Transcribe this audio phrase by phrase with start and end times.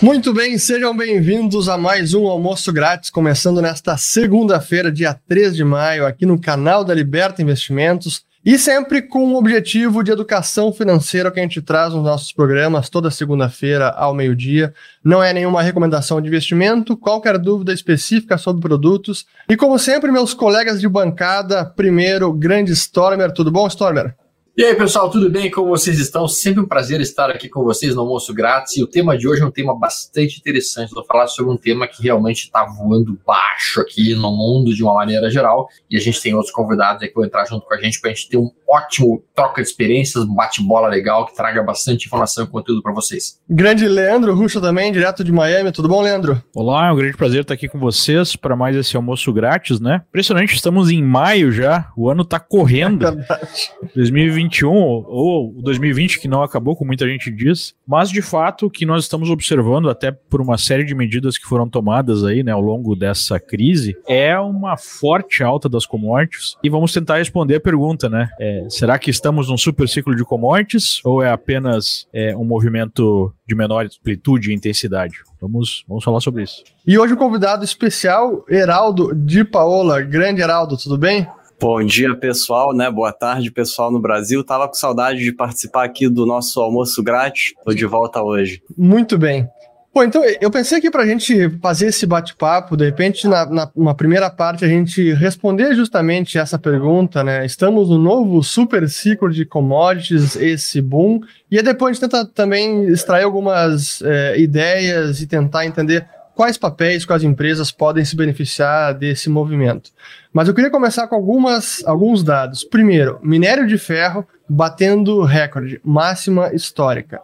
[0.00, 5.64] Muito bem, sejam bem-vindos a mais um almoço grátis, começando nesta segunda-feira, dia 3 de
[5.64, 8.22] maio, aqui no canal da Liberta Investimentos.
[8.44, 12.88] E sempre com o objetivo de educação financeira que a gente traz nos nossos programas
[12.88, 14.72] toda segunda-feira ao meio-dia.
[15.02, 19.26] Não é nenhuma recomendação de investimento, qualquer dúvida específica sobre produtos.
[19.48, 23.32] E como sempre, meus colegas de bancada, primeiro, grande Stormer.
[23.32, 24.14] Tudo bom, Stormer?
[24.58, 25.48] E aí, pessoal, tudo bem?
[25.48, 26.26] Como vocês estão?
[26.26, 28.76] Sempre um prazer estar aqui com vocês no Almoço Grátis.
[28.76, 30.92] E o tema de hoje é um tema bastante interessante.
[30.92, 34.94] Vou falar sobre um tema que realmente está voando baixo aqui no mundo de uma
[34.94, 35.68] maneira geral.
[35.88, 38.10] E a gente tem outros convidados aqui que vão entrar junto com a gente para
[38.10, 42.42] a gente ter um ótimo troca de experiências, um bate-bola legal que traga bastante informação
[42.42, 43.40] e conteúdo para vocês.
[43.48, 45.70] Grande Leandro Ruxa também, direto de Miami.
[45.70, 46.42] Tudo bom, Leandro?
[46.52, 50.02] Olá, é um grande prazer estar aqui com vocês para mais esse almoço grátis, né?
[50.08, 53.06] Impressionante, estamos em maio já, o ano está correndo.
[53.08, 53.70] É verdade.
[53.94, 54.72] 2020 2021
[55.06, 59.04] ou 2020, que não acabou, como muita gente diz, mas de fato o que nós
[59.04, 62.96] estamos observando, até por uma série de medidas que foram tomadas aí, né, ao longo
[62.96, 66.56] dessa crise, é uma forte alta das commodities.
[66.62, 68.28] E vamos tentar responder a pergunta, né?
[68.40, 73.32] É, será que estamos num super ciclo de commodities ou é apenas é, um movimento
[73.46, 75.18] de menor amplitude e intensidade?
[75.40, 76.64] Vamos, vamos falar sobre isso.
[76.86, 80.00] E hoje o convidado especial, Heraldo de Paola.
[80.00, 81.26] Grande Heraldo, tudo bem?
[81.60, 82.88] Bom dia, pessoal, né?
[82.88, 84.44] Boa tarde, pessoal no Brasil.
[84.44, 87.52] Tava com saudade de participar aqui do nosso almoço grátis.
[87.64, 88.62] Tô de volta hoje.
[88.76, 89.48] Muito bem.
[89.92, 93.94] Bom, então eu pensei aqui para a gente fazer esse bate-papo, de repente, na, na
[93.94, 97.44] primeira parte, a gente responder justamente essa pergunta, né?
[97.44, 101.18] Estamos no novo super ciclo de commodities, esse boom,
[101.50, 106.06] e depois a gente tenta também extrair algumas é, ideias e tentar entender
[106.38, 109.90] quais papéis, quais empresas podem se beneficiar desse movimento.
[110.32, 112.62] Mas eu queria começar com algumas, alguns dados.
[112.62, 117.20] Primeiro, minério de ferro batendo recorde, máxima histórica.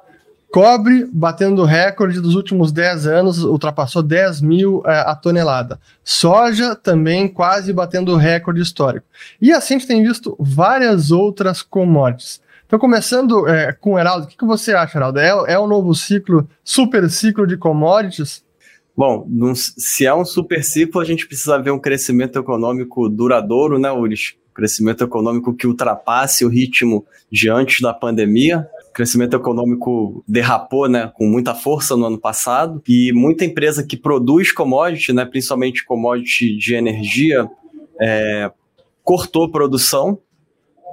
[0.51, 5.79] Cobre batendo recorde dos últimos 10 anos, ultrapassou 10 mil é, a tonelada.
[6.03, 9.07] Soja também quase batendo recorde histórico.
[9.41, 12.43] E assim a gente tem visto várias outras commodities.
[12.67, 15.21] Então, começando é, com o Heraldo, o que, que você acha, Heraldo?
[15.21, 18.43] É, é um novo ciclo, super ciclo de commodities?
[18.97, 23.79] Bom, num, se é um super ciclo, a gente precisa ver um crescimento econômico duradouro,
[23.79, 24.37] né, Uris?
[24.55, 28.69] Crescimento econômico que ultrapasse o ritmo de antes da pandemia.
[28.93, 34.53] crescimento econômico derrapou, né, com muita força no ano passado e muita empresa que produz
[34.53, 37.51] commodity, né, principalmente commodity de energia,
[38.01, 38.53] é,
[39.03, 40.21] cortou produção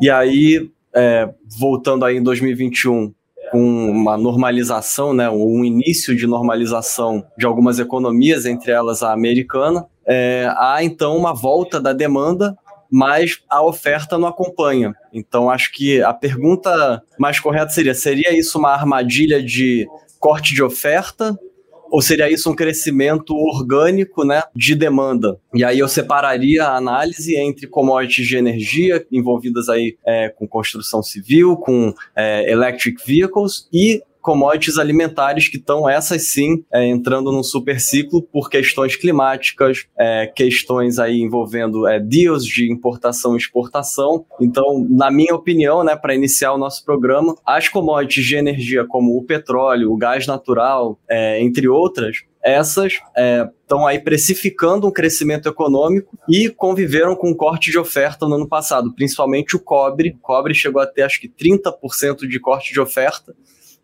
[0.02, 3.14] e aí, é, voltando aí em 2021,
[3.52, 9.86] com uma normalização, né, um início de normalização de algumas economias, entre elas a americana,
[10.08, 12.58] é, há então uma volta da demanda,
[12.90, 14.94] mas a oferta não acompanha.
[15.14, 19.88] Então acho que a pergunta mais correta seria: seria isso uma armadilha de
[20.20, 21.38] corte de oferta
[21.92, 25.38] ou seria isso um crescimento orgânico né, de demanda?
[25.54, 31.04] E aí eu separaria a análise entre commodities de energia envolvidas aí é, com construção
[31.04, 37.44] civil, com é, electric vehicles e commodities alimentares que estão, essas sim, é, entrando num
[37.44, 44.26] super ciclo por questões climáticas, é, questões aí envolvendo é, deals de importação e exportação.
[44.40, 49.18] Então, na minha opinião, né, para iniciar o nosso programa, as commodities de energia como
[49.18, 52.94] o petróleo, o gás natural, é, entre outras, essas
[53.64, 58.36] estão é, aí precificando um crescimento econômico e conviveram com um corte de oferta no
[58.36, 60.16] ano passado, principalmente o cobre.
[60.18, 63.36] O cobre chegou a ter acho que 30% de corte de oferta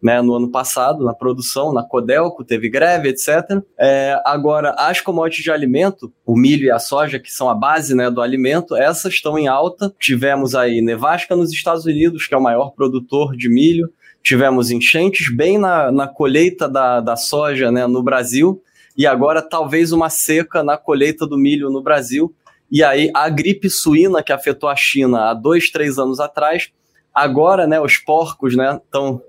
[0.01, 3.61] né, no ano passado, na produção, na Codelco, teve greve, etc.
[3.79, 7.95] É, agora, as commodities de alimento, o milho e a soja, que são a base
[7.95, 9.93] né, do alimento, essas estão em alta.
[9.99, 13.89] Tivemos aí nevasca nos Estados Unidos, que é o maior produtor de milho.
[14.23, 18.61] Tivemos enchentes bem na, na colheita da, da soja né, no Brasil.
[18.95, 22.33] E agora, talvez uma seca na colheita do milho no Brasil.
[22.69, 26.69] E aí, a gripe suína que afetou a China há dois, três anos atrás,
[27.13, 29.21] agora, né, os porcos, né, estão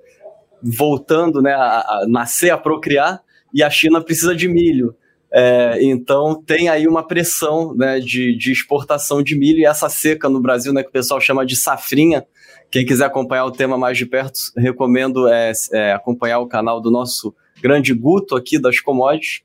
[0.62, 3.20] voltando né, a, a nascer, a procriar,
[3.52, 4.94] e a China precisa de milho.
[5.30, 10.28] É, então tem aí uma pressão né, de, de, exportação de milho e essa seca
[10.28, 12.26] no Brasil, né, que o pessoal chama de safrinha.
[12.70, 16.90] Quem quiser acompanhar o tema mais de perto, recomendo é, é, acompanhar o canal do
[16.90, 19.42] nosso grande Guto aqui das commodities.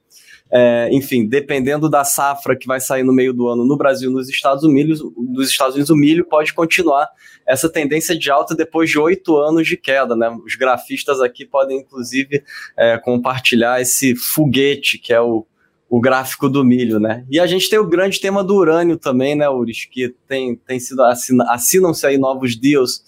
[0.56, 4.30] É, enfim, dependendo da safra que vai sair no meio do ano no Brasil nos
[4.30, 7.10] Estados Unidos, nos Estados Unidos o milho pode continuar
[7.48, 10.16] essa tendência de alta depois de oito anos de queda.
[10.16, 10.30] Né?
[10.46, 12.44] Os grafistas aqui podem, inclusive,
[12.78, 15.44] é, compartilhar esse foguete que é o,
[15.90, 17.26] o gráfico do milho, né?
[17.30, 19.86] E a gente tem o grande tema do urânio também, né, Uris?
[19.86, 23.04] Que tem, tem sido, assinam-se aí novos deals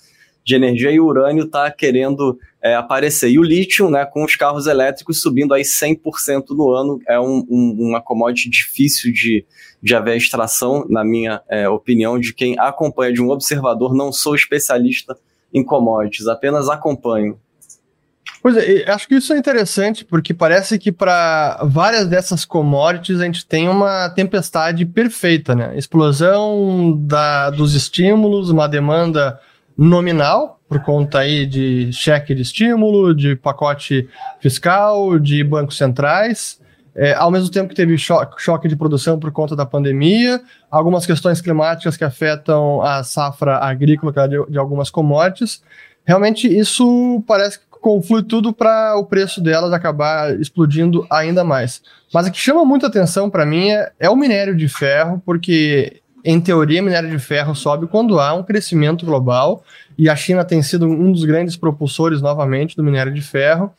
[0.46, 3.30] de energia e urânio está querendo é, aparecer.
[3.32, 7.44] E o lítio, né, com os carros elétricos subindo aí 100% no ano, é um,
[7.50, 9.44] um, uma commodity difícil de,
[9.82, 13.96] de haver extração, na minha é, opinião, de quem acompanha, de um observador.
[13.96, 15.18] Não sou especialista
[15.52, 17.40] em commodities, apenas acompanho.
[18.44, 23.26] Pois é, acho que isso é interessante, porque parece que para várias dessas commodities a
[23.26, 25.76] gente tem uma tempestade perfeita, né?
[25.76, 29.40] Explosão da, dos estímulos, uma demanda
[29.78, 34.08] nominal, por conta aí de cheque de estímulo, de pacote
[34.40, 36.60] fiscal, de bancos centrais,
[36.96, 40.42] é, ao mesmo tempo que teve choque, choque de produção por conta da pandemia,
[40.72, 45.62] algumas questões climáticas que afetam a safra agrícola de, de algumas commodities.
[46.06, 51.82] Realmente, isso parece que conflui tudo para o preço delas acabar explodindo ainda mais.
[52.14, 56.02] Mas o que chama muita atenção para mim é, é o minério de ferro, porque
[56.26, 59.64] em teoria, minério de ferro sobe quando há um crescimento global,
[59.96, 63.72] e a China tem sido um dos grandes propulsores novamente do minério de ferro.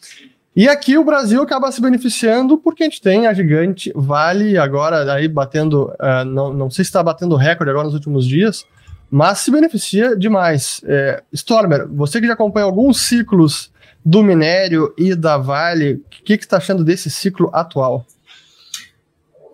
[0.54, 5.12] E aqui o Brasil acaba se beneficiando porque a gente tem a gigante Vale agora
[5.12, 8.64] aí batendo, uh, não, não sei se está batendo recorde agora nos últimos dias,
[9.10, 10.80] mas se beneficia demais.
[10.86, 13.70] É, Stormer, você que já acompanha alguns ciclos
[14.04, 18.06] do minério e da Vale, o que, que está achando desse ciclo atual?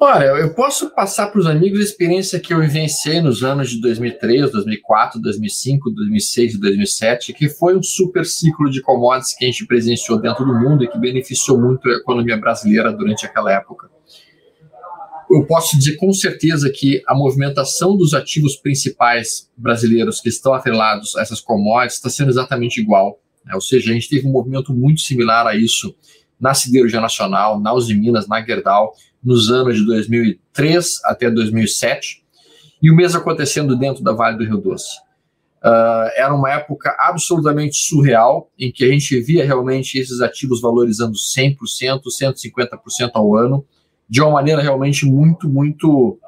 [0.04, 3.80] Olha, eu posso passar para os amigos a experiência que eu vivenciei nos anos de
[3.80, 9.46] 2003, 2004, 2005, 2006 e 2007, que foi um super ciclo de commodities que a
[9.48, 13.88] gente presenciou dentro do mundo e que beneficiou muito a economia brasileira durante aquela época.
[15.30, 21.14] Eu posso dizer com certeza que a movimentação dos ativos principais brasileiros que estão atrelados
[21.14, 23.20] a essas commodities está sendo exatamente igual.
[23.44, 23.54] Né?
[23.54, 25.94] Ou seja, a gente teve um movimento muito similar a isso
[26.42, 28.92] na Siderurgia Nacional, na Uzi Minas, na Gerdau,
[29.22, 32.24] nos anos de 2003 até 2007,
[32.82, 34.90] e o mesmo acontecendo dentro da Vale do Rio Doce.
[35.64, 41.14] Uh, era uma época absolutamente surreal, em que a gente via realmente esses ativos valorizando
[41.14, 41.56] 100%,
[42.20, 43.64] 150% ao ano,
[44.08, 46.18] de uma maneira realmente muito, muito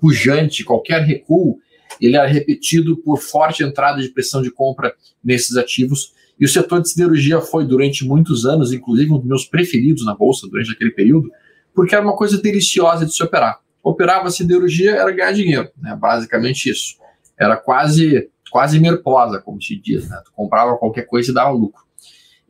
[0.00, 0.64] pujante.
[0.64, 1.58] Qualquer recuo,
[2.00, 6.14] ele era repetido por forte entrada de pressão de compra nesses ativos.
[6.40, 10.14] E o setor de siderurgia foi, durante muitos anos, inclusive um dos meus preferidos na
[10.14, 11.28] Bolsa durante aquele período,
[11.74, 13.60] porque era uma coisa deliciosa de se operar.
[13.82, 15.96] Operava siderurgia era ganhar dinheiro, né?
[16.00, 16.96] basicamente isso.
[17.38, 20.20] Era quase quase merposa, como se diz, né?
[20.24, 21.82] Tu comprava qualquer coisa e dava lucro.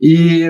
[0.01, 0.45] E,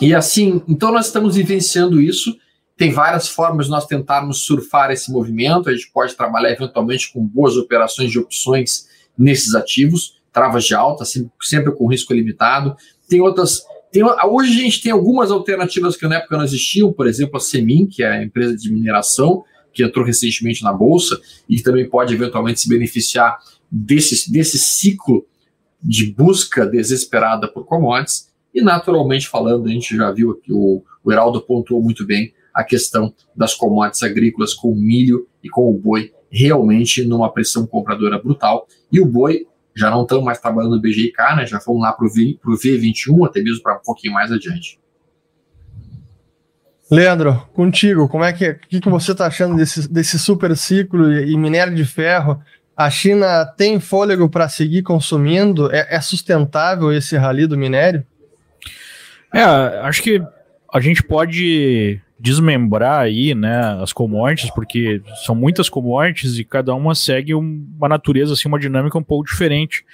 [0.00, 2.36] e assim, então nós estamos vivenciando isso.
[2.76, 5.68] Tem várias formas de nós tentarmos surfar esse movimento.
[5.68, 11.04] A gente pode trabalhar eventualmente com boas operações de opções nesses ativos, travas de alta,
[11.04, 12.74] sempre, sempre com risco limitado.
[13.08, 13.62] Tem outras
[13.92, 17.40] tem, hoje a gente tem algumas alternativas que na época não existiam, por exemplo, a
[17.40, 22.14] Semin, que é a empresa de mineração, que entrou recentemente na Bolsa e também pode
[22.14, 23.38] eventualmente se beneficiar
[23.70, 25.26] desse, desse ciclo
[25.82, 28.30] de busca desesperada por commodities.
[28.54, 32.64] E naturalmente falando, a gente já viu que o, o Heraldo pontuou muito bem a
[32.64, 38.18] questão das commodities agrícolas com o milho e com o boi realmente numa pressão compradora
[38.18, 38.66] brutal.
[38.90, 41.46] E o boi já não estamos mais trabalhando no BGK, né?
[41.46, 44.78] Já fomos lá para o V21, até mesmo para um pouquinho mais adiante.
[46.90, 51.32] Leandro, contigo, como é que, que, que você está achando desse, desse super ciclo e,
[51.32, 52.38] e minério de ferro?
[52.76, 55.72] A China tem fôlego para seguir consumindo?
[55.72, 58.04] É, é, sustentável esse rally do minério?
[59.32, 60.22] É, acho que
[60.70, 66.94] a gente pode desmembrar aí, né, as commodities, porque são muitas commodities e cada uma
[66.94, 69.84] segue uma natureza, assim, uma dinâmica um pouco diferente.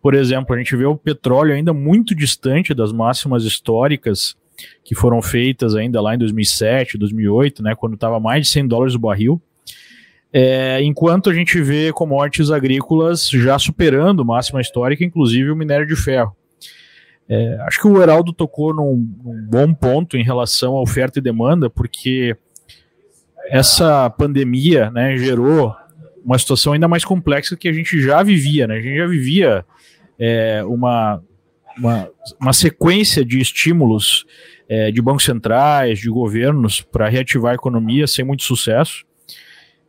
[0.00, 4.36] Por exemplo, a gente vê o petróleo ainda muito distante das máximas históricas
[4.84, 8.94] que foram feitas ainda lá em 2007, 2008, né, quando estava mais de 100 dólares
[8.94, 9.42] o barril.
[10.32, 15.96] É, enquanto a gente vê commodities agrícolas já superando máxima histórica, inclusive o minério de
[15.96, 16.36] ferro.
[17.28, 21.22] É, acho que o Heraldo tocou num, num, bom ponto em relação à oferta e
[21.22, 22.36] demanda, porque
[23.48, 25.74] essa pandemia né, gerou
[26.24, 28.66] uma situação ainda mais complexa que a gente já vivia.
[28.66, 28.76] Né?
[28.76, 29.64] A gente já vivia
[30.18, 31.22] é, uma,
[31.76, 34.24] uma, uma, sequência de estímulos
[34.68, 39.04] é, de bancos centrais, de governos para reativar a economia sem muito sucesso.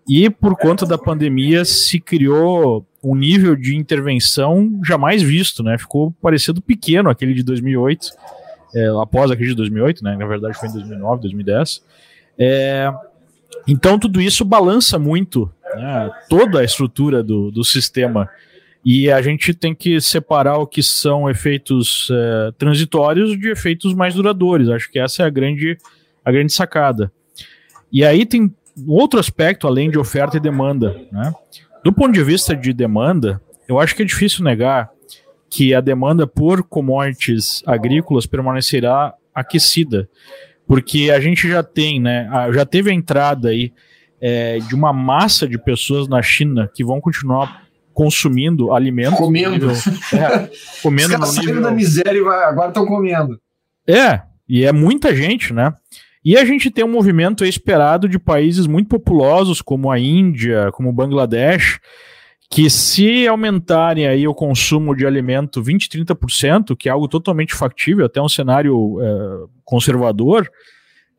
[0.07, 5.77] E por conta da pandemia se criou um nível de intervenção jamais visto, né?
[5.77, 8.07] Ficou parecendo pequeno aquele de 2008,
[8.75, 10.15] é, após a crise de 2008, né?
[10.15, 11.83] Na verdade foi em 2009, 2010.
[12.37, 12.91] É,
[13.67, 18.29] então tudo isso balança muito né, toda a estrutura do, do sistema
[18.85, 24.13] e a gente tem que separar o que são efeitos é, transitórios de efeitos mais
[24.13, 24.69] duradouros.
[24.69, 25.77] Acho que essa é a grande,
[26.23, 27.11] a grande sacada.
[27.91, 28.53] E aí tem
[28.87, 30.95] outro aspecto além de oferta e demanda.
[31.11, 31.33] Né?
[31.83, 34.89] Do ponto de vista de demanda, eu acho que é difícil negar
[35.49, 40.09] que a demanda por commodities agrícolas permanecerá aquecida,
[40.67, 43.71] porque a gente já tem, né, já teve a entrada aí
[44.19, 49.17] é, de uma massa de pessoas na China que vão continuar consumindo alimentos.
[49.17, 49.71] Comendo.
[49.71, 50.49] É,
[50.81, 51.61] comendo Os caras nível...
[51.61, 53.39] da miséria e agora estão comendo.
[53.87, 55.73] É, e é muita gente, né?
[56.25, 60.89] E a gente tem um movimento esperado de países muito populosos, como a Índia, como
[60.89, 61.79] o Bangladesh,
[62.49, 68.05] que se aumentarem aí o consumo de alimento 20, 30%, que é algo totalmente factível,
[68.05, 70.49] até um cenário é, conservador,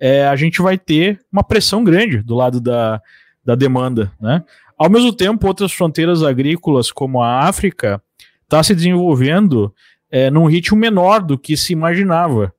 [0.01, 3.01] é, a gente vai ter uma pressão grande do lado da,
[3.45, 4.43] da demanda, né?
[4.77, 8.03] Ao mesmo tempo, outras fronteiras agrícolas, como a África,
[8.43, 9.73] está se desenvolvendo
[10.11, 12.53] é, num ritmo menor do que se imaginava.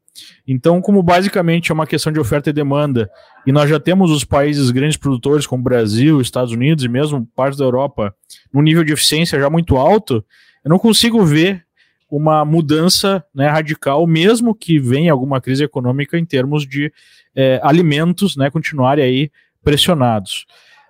[0.47, 3.09] Então, como basicamente é uma questão de oferta e demanda,
[3.45, 7.57] e nós já temos os países grandes produtores, como Brasil, Estados Unidos e mesmo parte
[7.57, 8.13] da Europa,
[8.53, 10.23] num nível de eficiência já muito alto,
[10.63, 11.65] eu não consigo ver
[12.09, 16.91] uma mudança né, radical, mesmo que venha alguma crise econômica em termos de
[17.35, 19.31] é, alimentos né, continuarem aí
[19.63, 20.45] pressionados.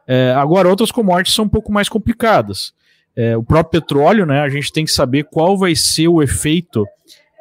[0.08, 2.74] É, agora, outras commodities são um pouco mais complicadas.
[3.16, 6.86] É, o próprio petróleo, né, a gente tem que saber qual vai ser o efeito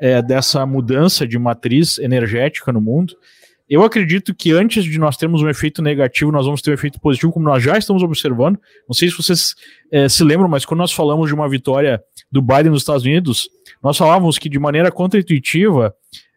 [0.01, 3.15] é, dessa mudança de matriz energética no mundo.
[3.69, 7.01] Eu acredito que antes de nós termos um efeito negativo, nós vamos ter um efeito
[7.01, 8.61] positivo, como nós já estamos observando.
[8.89, 9.55] Não sei se vocês
[9.91, 12.01] é, se lembram, mas quando nós falamos de uma vitória
[12.31, 13.49] do Biden nos Estados Unidos,
[13.83, 15.93] nós falávamos que de maneira contraintuitiva,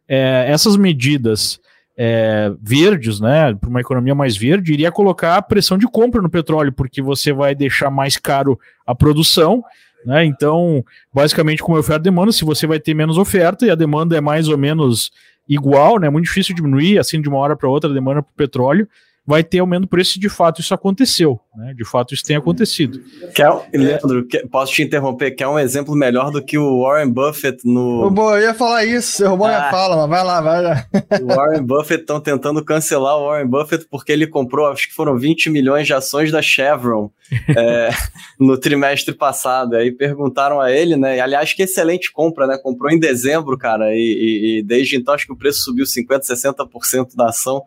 [0.08, 1.60] é, essas medidas
[1.96, 6.72] é, verdes, né, para uma economia mais verde, iria colocar pressão de compra no petróleo,
[6.72, 9.64] porque você vai deixar mais caro a produção
[10.06, 10.26] né?
[10.26, 13.76] Então, basicamente, como é oferta e demanda, se você vai ter menos oferta e a
[13.76, 15.12] demanda é mais ou menos
[15.48, 16.08] igual, né?
[16.08, 18.88] É muito difícil diminuir assim de uma hora para outra a demanda para o petróleo
[19.30, 21.72] vai ter aumento por preço de fato isso aconteceu, né?
[21.78, 23.00] De fato isso tem acontecido.
[23.36, 25.32] Quer, Leandro, quer, posso te interromper?
[25.32, 28.12] Quer um exemplo melhor do que o Warren Buffett no.
[28.18, 29.50] Eu ia falar isso, você roubou ah.
[29.50, 30.86] minha fala, mas vai lá, vai lá.
[31.22, 35.16] O Warren Buffett estão tentando cancelar o Warren Buffett porque ele comprou, acho que foram
[35.16, 37.12] 20 milhões de ações da Chevron
[37.56, 37.90] é,
[38.40, 39.76] no trimestre passado.
[39.76, 41.18] Aí perguntaram a ele, né?
[41.18, 42.58] E, aliás, que excelente compra, né?
[42.58, 46.22] Comprou em dezembro, cara, e, e, e desde então acho que o preço subiu 50%,
[46.22, 47.64] 60% da ação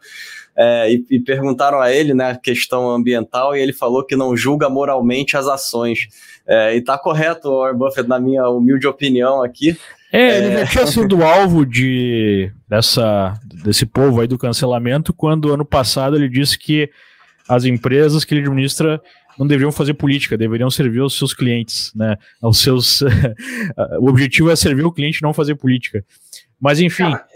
[0.56, 4.36] é, e, e, perguntaram a ele né, a questão ambiental e ele falou que não
[4.36, 6.08] julga moralmente as ações.
[6.46, 9.76] É, e está correto, Warren Buffett, na minha humilde opinião aqui.
[10.12, 10.66] É, ele é...
[10.66, 16.58] tinha sido alvo de, dessa, desse povo aí do cancelamento quando ano passado ele disse
[16.58, 16.90] que
[17.48, 19.00] as empresas que ele administra
[19.38, 22.16] não deveriam fazer política, deveriam servir aos seus clientes, né?
[22.42, 23.02] Aos seus
[23.98, 26.04] o objetivo é servir o cliente, não fazer política.
[26.62, 27.02] Mas enfim.
[27.02, 27.26] Cara,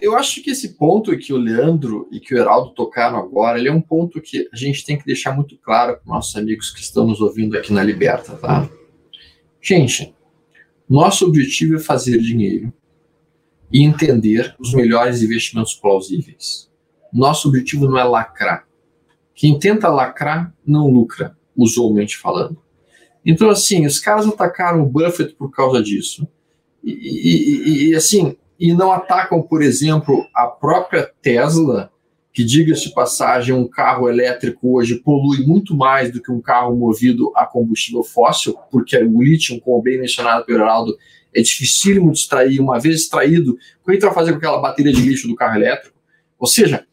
[0.00, 3.68] eu acho que esse ponto que o Leandro e que o Heraldo tocaram agora, ele
[3.68, 6.80] é um ponto que a gente tem que deixar muito claro para nossos amigos que
[6.80, 8.70] estão nos ouvindo aqui na Liberta, tá?
[9.60, 10.14] Gente,
[10.88, 12.72] nosso objetivo é fazer dinheiro
[13.72, 16.70] e entender os melhores investimentos plausíveis.
[17.12, 18.68] Nosso objetivo não é lacrar.
[19.34, 22.56] Quem tenta lacrar não lucra, usualmente falando.
[23.24, 26.24] Então, assim, os caras atacaram o Buffett por causa disso.
[26.84, 31.90] E, e, e, assim, e não atacam, por exemplo, a própria Tesla,
[32.32, 36.76] que, diga-se de passagem, um carro elétrico hoje polui muito mais do que um carro
[36.76, 40.96] movido a combustível fóssil, porque o lítio, como bem mencionado pelo Heraldo,
[41.34, 42.60] é dificílimo de extrair.
[42.60, 45.96] Uma vez extraído, o que vai fazer com aquela bateria de lixo do carro elétrico?
[46.38, 46.84] Ou seja,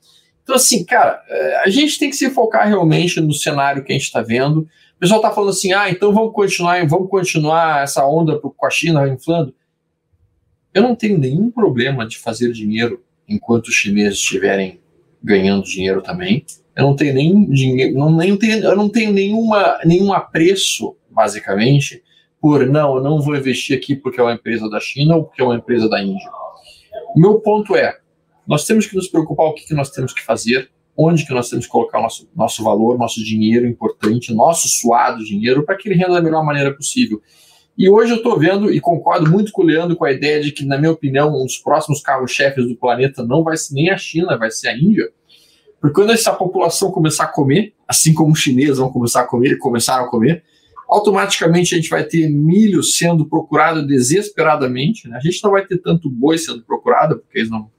[0.43, 3.95] então assim, cara, é, a gente tem que se focar realmente no cenário que a
[3.95, 4.61] gente está vendo.
[4.95, 8.69] O pessoal está falando assim, ah, então vamos continuar, vamos continuar essa onda com a
[8.69, 9.53] China inflando.
[10.73, 14.79] Eu não tenho nenhum problema de fazer dinheiro enquanto os chineses estiverem
[15.23, 16.45] ganhando dinheiro também.
[16.75, 22.01] Eu não tenho nenhum dinheiro, não, nem tenho, eu não tenho nenhuma, nenhum apreço, basicamente,
[22.41, 25.41] por não, eu não vou investir aqui porque é uma empresa da China ou porque
[25.41, 26.29] é uma empresa da Índia.
[27.15, 27.99] Meu ponto é,
[28.47, 31.49] nós temos que nos preocupar o que, que nós temos que fazer, onde que nós
[31.49, 35.95] temos que colocar nosso, nosso valor, nosso dinheiro importante, nosso suado dinheiro, para que ele
[35.95, 37.21] renda da melhor maneira possível.
[37.77, 40.51] E hoje eu estou vendo e concordo muito com o Leandro com a ideia de
[40.51, 43.97] que, na minha opinião, um dos próximos carros-chefes do planeta não vai ser nem a
[43.97, 45.09] China, vai ser a Índia.
[45.81, 49.53] Porque quando essa população começar a comer, assim como os chineses vão começar a comer
[49.53, 50.43] e começaram a comer,
[50.87, 55.09] automaticamente a gente vai ter milho sendo procurado desesperadamente.
[55.09, 55.17] Né?
[55.17, 57.71] A gente não vai ter tanto boi sendo procurado, porque eles não.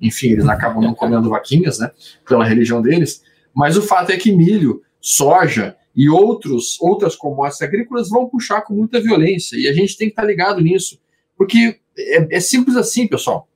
[0.00, 1.90] Enfim, eles acabam não comendo vaquinhas, né?
[2.26, 3.22] Pela religião deles.
[3.54, 8.72] Mas o fato é que milho, soja, e outros, outras commodities agrícolas vão puxar com
[8.72, 9.54] muita violência.
[9.56, 10.98] E a gente tem que estar ligado nisso.
[11.36, 13.46] Porque é, é simples assim, pessoal.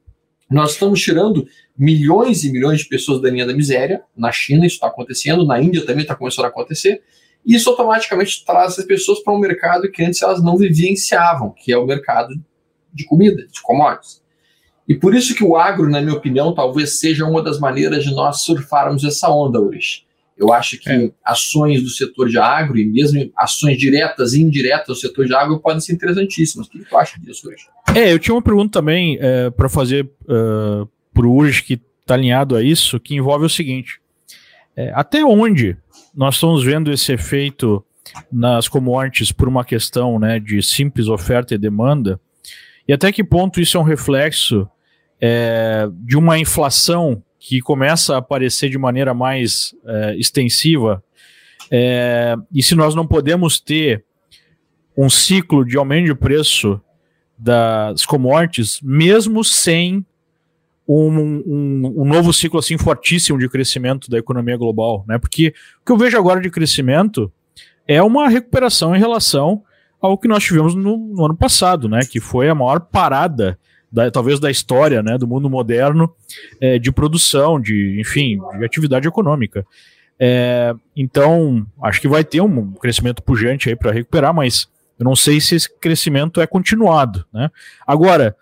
[0.51, 4.03] Nós estamos tirando milhões e milhões de pessoas da linha da miséria.
[4.15, 7.03] Na China isso está acontecendo, na Índia também está começando a acontecer.
[7.47, 11.73] E isso automaticamente traz as pessoas para um mercado que antes elas não vivenciavam, que
[11.73, 12.35] é o mercado
[12.93, 14.23] de comida, de commodities.
[14.87, 18.15] E por isso que o agro, na minha opinião, talvez seja uma das maneiras de
[18.15, 20.05] nós surfarmos essa onda, Urish.
[20.37, 21.11] Eu acho que é.
[21.25, 25.61] ações do setor de agro e mesmo ações diretas e indiretas do setor de agro
[25.61, 26.67] podem ser interessantíssimas.
[26.67, 27.67] O que tu acha disso, Urish?
[27.95, 31.81] É, eu tinha uma pergunta também é, para fazer uh, é, para o Urish, que
[32.01, 34.01] está alinhado a isso, que envolve o seguinte.
[34.77, 35.77] É, até onde
[36.15, 37.85] nós estamos vendo esse efeito
[38.31, 42.21] nas commodities por uma questão né, de simples oferta e demanda,
[42.87, 44.69] e até que ponto isso é um reflexo
[45.21, 51.05] é, de uma inflação que começa a aparecer de maneira mais é, extensiva,
[51.71, 54.03] é, e se nós não podemos ter
[54.97, 56.81] um ciclo de aumento de preço
[57.37, 60.07] das commodities, mesmo sem
[60.89, 65.19] um, um, um, novo ciclo assim fortíssimo de crescimento da economia global, né?
[65.19, 67.31] Porque o que eu vejo agora de crescimento
[67.87, 69.63] é uma recuperação em relação
[70.01, 72.01] ao que nós tivemos no, no ano passado, né?
[72.11, 73.59] Que foi a maior parada,
[73.95, 75.17] da, talvez da história, né?
[75.17, 76.13] Do mundo moderno
[76.61, 79.65] é, de produção, de enfim, de atividade econômica.
[80.19, 85.15] É, então, acho que vai ter um crescimento pujante aí para recuperar, mas eu não
[85.15, 87.49] sei se esse crescimento é continuado, né?
[87.87, 88.37] Agora,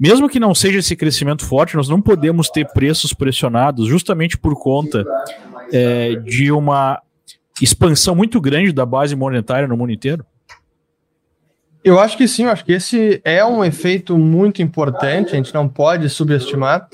[0.00, 4.58] mesmo que não seja esse crescimento forte, nós não podemos ter preços pressionados justamente por
[4.58, 5.04] conta
[5.72, 7.00] é, de uma
[7.60, 10.24] expansão muito grande da base monetária no mundo inteiro?
[11.86, 15.54] Eu acho que sim, eu acho que esse é um efeito muito importante, a gente
[15.54, 16.88] não pode subestimar.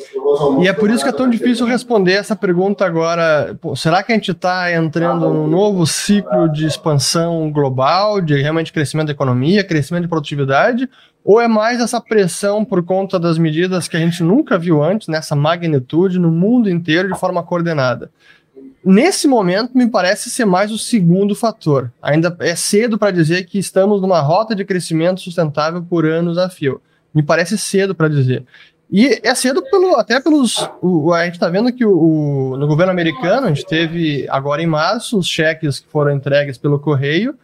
[0.61, 3.57] E é por isso que é tão difícil responder essa pergunta agora.
[3.59, 8.71] Pô, será que a gente está entrando num novo ciclo de expansão global, de realmente
[8.71, 10.87] crescimento da economia, crescimento de produtividade?
[11.25, 15.09] Ou é mais essa pressão por conta das medidas que a gente nunca viu antes,
[15.09, 18.11] nessa magnitude, no mundo inteiro, de forma coordenada?
[18.85, 21.93] Nesse momento, me parece ser mais o segundo fator.
[22.03, 26.49] Ainda é cedo para dizer que estamos numa rota de crescimento sustentável por anos a
[26.49, 26.81] fio.
[27.15, 28.45] Me parece cedo para dizer.
[28.91, 30.69] E é cedo pelo, até pelos.
[30.83, 34.61] O, a gente está vendo que o, o, no governo americano, a gente teve agora
[34.61, 37.35] em março os cheques que foram entregues pelo correio.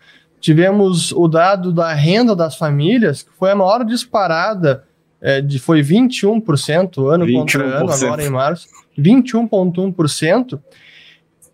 [0.40, 4.85] Tivemos o dado da renda das famílias, que foi a maior disparada,
[5.20, 7.38] é, de, foi 21% ano 21%.
[7.38, 8.68] contra ano, agora em março.
[8.98, 10.61] 21,1%.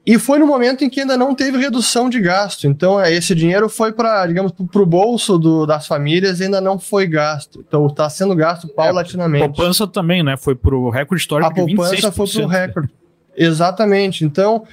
[0.06, 2.66] E foi no momento em que ainda não teve redução de gasto.
[2.66, 6.60] Então, é, esse dinheiro foi para, digamos, para o bolso do, das famílias e ainda
[6.60, 7.64] não foi gasto.
[7.66, 9.42] Então, está sendo gasto paulatinamente.
[9.42, 10.36] É, a poupança também, né?
[10.36, 11.72] Foi para o recorde histórico a de 26%.
[11.72, 12.90] A poupança foi para o recorde.
[13.34, 14.24] Exatamente.
[14.26, 14.64] Então,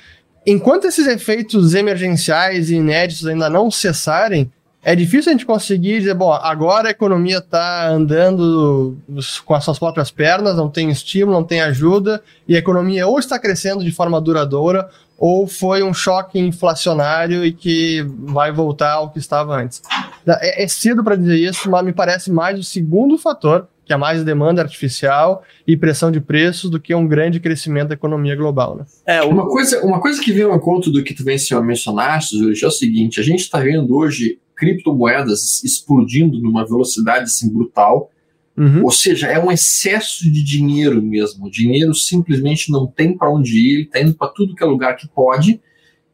[0.45, 4.51] enquanto esses efeitos emergenciais e inéditos ainda não cessarem,
[4.83, 8.97] é difícil a gente conseguir dizer, bom, agora a economia está andando
[9.45, 13.19] com as suas próprias pernas, não tem estímulo, não tem ajuda, e a economia ou
[13.19, 14.89] está crescendo de forma duradoura,
[15.21, 19.79] ou foi um choque inflacionário e que vai voltar ao que estava antes.
[20.25, 23.97] É, é cedo para dizer isso, mas me parece mais o segundo fator, que é
[23.97, 28.75] mais demanda artificial e pressão de preços do que um grande crescimento da economia global.
[28.75, 28.85] Né?
[29.05, 32.67] É, uma coisa, uma coisa que vem ao encontro do que tu mencionaste, Zurich, é
[32.67, 38.09] o seguinte, a gente está vendo hoje criptomoedas explodindo numa velocidade assim, brutal.
[38.57, 38.83] Uhum.
[38.83, 41.45] Ou seja, é um excesso de dinheiro mesmo.
[41.45, 44.67] O dinheiro simplesmente não tem para onde ir, ele está indo para tudo que é
[44.67, 45.61] lugar que pode.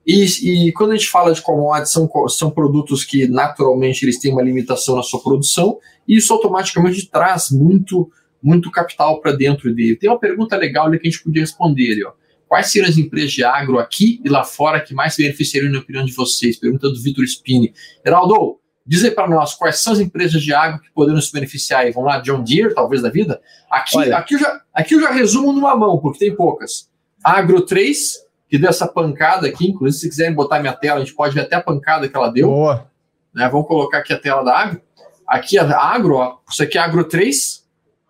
[0.05, 4.31] E, e, quando a gente fala de commodities, são, são produtos que naturalmente eles têm
[4.31, 8.09] uma limitação na sua produção, e isso automaticamente traz muito,
[8.41, 9.97] muito capital para dentro dele.
[9.97, 12.13] Tem uma pergunta legal ali que a gente podia responder ali, ó.
[12.47, 16.05] Quais seriam as empresas de agro aqui e lá fora que mais beneficiariam, na opinião
[16.05, 16.55] de vocês?
[16.57, 17.73] Pergunta do Vitor Spini.
[18.05, 21.81] Geraldo, diz aí para nós quais são as empresas de agro que poderiam se beneficiar
[21.81, 21.91] aí.
[21.91, 23.41] Vamos lá, John Deere, talvez da vida?
[23.69, 26.89] Aqui, aqui, eu já, aqui eu já resumo numa mão, porque tem poucas.
[27.23, 31.13] Agro 3, que deu essa pancada aqui, inclusive se quiserem botar minha tela, a gente
[31.13, 32.47] pode ver até a pancada que ela deu.
[32.47, 32.89] Boa.
[33.33, 34.81] Né, vamos colocar aqui a tela da Agro.
[35.27, 37.65] Aqui a Agro, ó, isso aqui é Agro 3,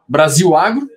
[0.08, 0.88] Brasil Agro,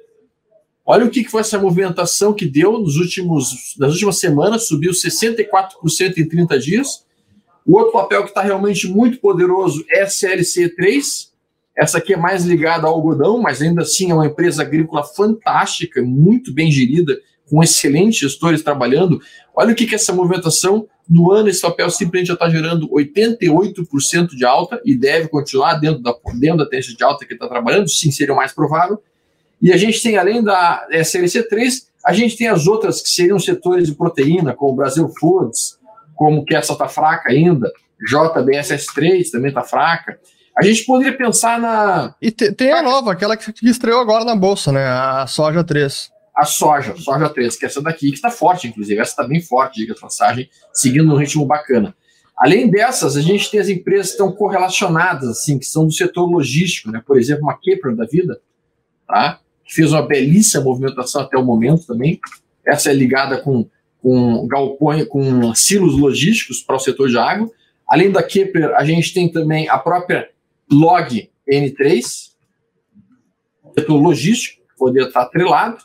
[0.93, 6.19] Olha o que foi essa movimentação que deu nos últimos, nas últimas semanas, subiu 64%
[6.19, 7.07] em 30 dias.
[7.67, 11.31] O outro papel que está realmente muito poderoso é a CLC3.
[11.77, 16.03] Essa aqui é mais ligada ao algodão, mas ainda assim é uma empresa agrícola fantástica,
[16.03, 17.19] muito bem gerida,
[17.49, 19.21] com excelentes gestores trabalhando.
[19.55, 24.29] Olha o que, que essa movimentação no ano, esse papel simplesmente já está gerando 88%
[24.29, 27.89] de alta e deve continuar dentro da, dentro da tendência de alta que está trabalhando,
[27.89, 29.03] sim, seria o mais provável.
[29.61, 33.89] E a gente tem, além da SLC3, a gente tem as outras que seriam setores
[33.89, 35.80] de proteína, como o Brasil Foods,
[36.21, 37.73] como que essa está fraca ainda,
[38.13, 40.21] JBSS3 também está fraca.
[40.55, 42.15] A gente poderia pensar na.
[42.21, 44.87] E te, tem a nova, aquela que estreou agora na bolsa, né?
[44.87, 46.11] A soja 3.
[46.37, 49.01] A soja, soja 3, que é essa daqui, que está forte, inclusive.
[49.01, 51.95] Essa está bem forte, diga de passagem, seguindo um ritmo bacana.
[52.37, 56.27] Além dessas, a gente tem as empresas que estão correlacionadas, assim, que são do setor
[56.27, 57.03] logístico, né?
[57.07, 58.39] Por exemplo, uma Kepler da vida,
[59.09, 59.41] tá?
[59.65, 62.21] que fez uma belíssima movimentação até o momento também.
[62.67, 63.67] Essa é ligada com,
[64.03, 67.51] com galpões, com silos logísticos para o setor de água.
[67.87, 70.31] Além da Kepler, a gente tem também a própria
[70.71, 72.31] Log N3,
[73.77, 75.79] setor logístico, que poderia estar atrelado.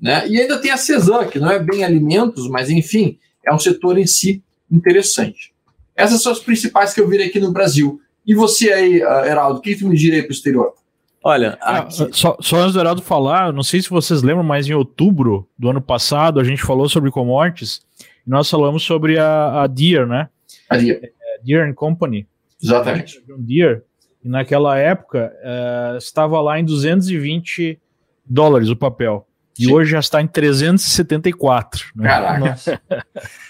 [0.00, 0.28] Né?
[0.28, 3.98] E ainda tem a Cezan, que não é bem alimentos, mas enfim, é um setor
[3.98, 5.52] em si interessante.
[5.96, 8.00] Essas são as principais que eu virei aqui no Brasil.
[8.24, 10.74] E você aí, uh, Heraldo, o que tu me diria para o exterior?
[11.22, 12.10] Olha, ah, aqui...
[12.12, 15.68] só, só antes do Heraldo falar, não sei se vocês lembram, mas em outubro do
[15.68, 17.82] ano passado a gente falou sobre commodities
[18.26, 20.28] e nós falamos sobre a, a Deere, né?
[20.70, 21.06] A Deere.
[21.06, 22.26] É, Deere Company.
[22.62, 23.22] Exatamente.
[23.38, 23.82] Deere.
[24.24, 27.78] E naquela época uh, estava lá em 220
[28.24, 29.27] dólares o papel.
[29.58, 29.72] E Sim.
[29.72, 31.86] hoje já está em 374.
[31.96, 32.08] Né?
[32.08, 32.56] Caraca.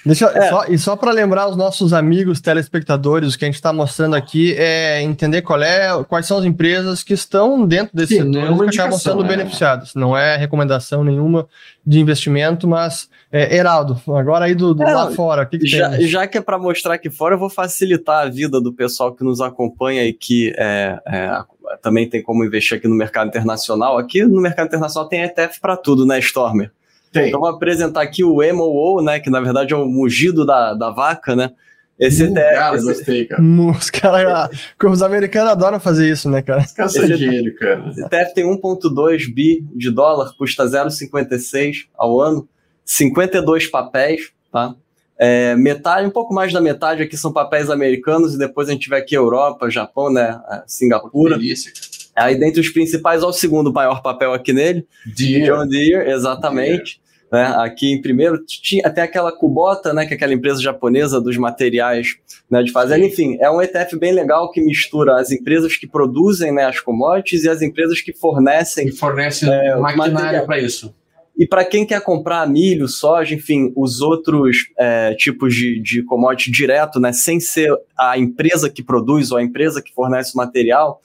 [0.07, 0.49] Deixa, é.
[0.49, 4.17] só, e só para lembrar os nossos amigos telespectadores, o que a gente está mostrando
[4.17, 8.65] aqui é entender qual é, quais são as empresas que estão dentro desse Sim, setor
[8.65, 9.29] é que acabam sendo né?
[9.29, 9.95] beneficiadas.
[9.95, 11.47] Não é recomendação nenhuma
[11.87, 15.67] de investimento, mas é, Heraldo, agora aí do, do é, lá fora, o que, que
[15.67, 16.07] já, tem?
[16.07, 19.23] Já que é para mostrar aqui fora, eu vou facilitar a vida do pessoal que
[19.23, 21.45] nos acompanha e que é, é
[21.83, 23.99] também tem como investir aqui no mercado internacional.
[23.99, 26.71] Aqui no mercado internacional tem ETF para tudo, né, Stormer?
[27.13, 27.29] Tem.
[27.29, 30.91] Então vou apresentar aqui o MOO, né, que na verdade é o mugido da, da
[30.91, 31.51] vaca, né?
[31.99, 32.55] Esse uh, ETF.
[32.55, 33.43] Cara, gostei, cara.
[33.43, 34.51] Os, cara,
[34.85, 36.65] os americanos adoram fazer isso, né, cara?
[36.77, 37.89] Caras são dinheiro, cara.
[37.89, 42.49] Esse ETF tem 1,2 bi de dólar, custa 0,56 ao ano,
[42.85, 44.75] 52 papéis, tá?
[45.19, 48.89] É, metade, um pouco mais da metade aqui são papéis americanos e depois a gente
[48.89, 51.37] vai aqui Europa, Japão, né, é, Singapura.
[51.37, 51.73] Delícia.
[52.15, 54.87] Aí dentre os principais, olha o segundo maior papel aqui nele.
[55.17, 55.45] Deere.
[55.45, 57.01] John Deere, exatamente.
[57.01, 57.09] Deere.
[57.31, 61.37] Né, aqui em primeiro, tinha até aquela Kubota, né, que é aquela empresa japonesa dos
[61.37, 62.17] materiais
[62.51, 62.99] né, de fazer.
[62.99, 67.45] Enfim, é um ETF bem legal que mistura as empresas que produzem né, as commodities
[67.45, 68.87] e as empresas que fornecem.
[68.87, 70.95] Que fornecem é, maquinário para isso.
[71.39, 76.51] E para quem quer comprar milho, soja, enfim, os outros é, tipos de, de commodity
[76.51, 81.01] direto, né, sem ser a empresa que produz ou a empresa que fornece o material,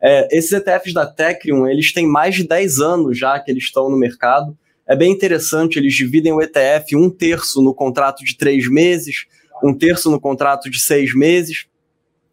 [0.00, 3.88] é, esses ETFs da Tecrium, eles têm mais de 10 anos já que eles estão
[3.88, 4.56] no mercado.
[4.86, 9.26] É bem interessante, eles dividem o ETF um terço no contrato de três meses,
[9.64, 11.66] um terço no contrato de seis meses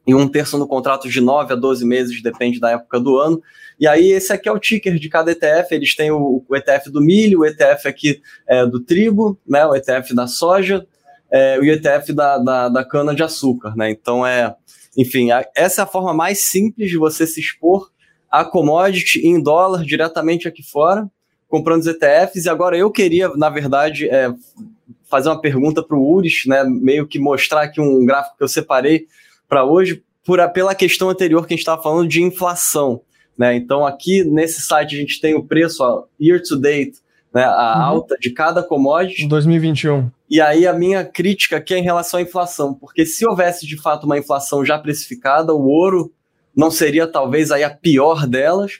[0.05, 3.41] e um terço no contrato de 9 a 12 meses, depende da época do ano.
[3.79, 5.73] E aí, esse aqui é o ticker de cada ETF.
[5.73, 9.75] Eles têm o, o ETF do milho, o ETF aqui é, do trigo, né, o
[9.75, 10.85] ETF da soja
[11.31, 13.75] é, o ETF da, da, da cana-de-açúcar.
[13.75, 13.91] Né?
[13.91, 14.55] Então, é,
[14.97, 17.91] enfim, a, essa é a forma mais simples de você se expor
[18.31, 21.09] a commodity em dólar diretamente aqui fora,
[21.47, 22.45] comprando os ETFs.
[22.45, 24.33] E agora eu queria, na verdade, é,
[25.09, 28.47] fazer uma pergunta para o Uris, né, meio que mostrar aqui um gráfico que eu
[28.47, 29.07] separei
[29.47, 33.01] para hoje, por, pela questão anterior que a gente estava falando de inflação.
[33.37, 33.55] Né?
[33.55, 36.97] Então, aqui nesse site a gente tem o preço ó, year to date,
[37.33, 37.43] né?
[37.43, 37.83] a uhum.
[37.83, 39.27] alta de cada commodity.
[39.27, 40.09] 2021.
[40.29, 43.79] E aí a minha crítica aqui é em relação à inflação, porque se houvesse de
[43.79, 46.11] fato uma inflação já precificada, o ouro
[46.55, 48.79] não seria talvez aí a pior delas.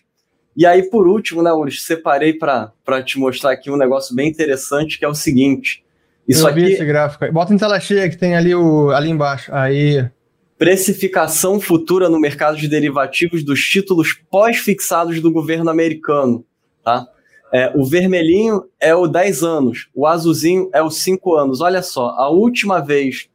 [0.57, 2.71] E aí, por último, né, Uri, separei para
[3.03, 5.83] te mostrar aqui um negócio bem interessante, que é o seguinte.
[6.25, 6.73] Isso Eu vi aqui...
[6.73, 7.29] esse gráfico.
[7.31, 9.53] Bota em tela cheia que tem ali, o, ali embaixo.
[9.53, 10.09] Aí
[10.57, 16.45] precificação futura no mercado de derivativos dos títulos pós-fixados do governo americano.
[16.83, 17.07] Tá?
[17.53, 21.61] É, o vermelhinho é o 10 anos, o azulzinho é o 5 anos.
[21.61, 23.29] Olha só, a última vez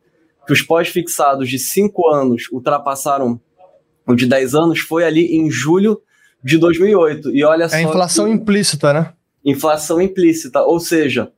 [0.46, 3.40] que os pós-fixados de 5 anos ultrapassaram
[4.06, 6.00] o de 10 anos foi ali em julho
[6.42, 7.30] de 2008.
[7.30, 7.76] E olha é só.
[7.76, 8.32] É inflação que...
[8.32, 9.12] implícita, né?
[9.44, 11.32] Inflação implícita, ou seja,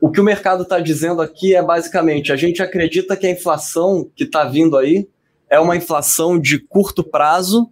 [0.00, 4.10] o que o mercado está dizendo aqui é basicamente: a gente acredita que a inflação
[4.14, 5.08] que está vindo aí
[5.50, 7.68] é uma inflação de curto prazo,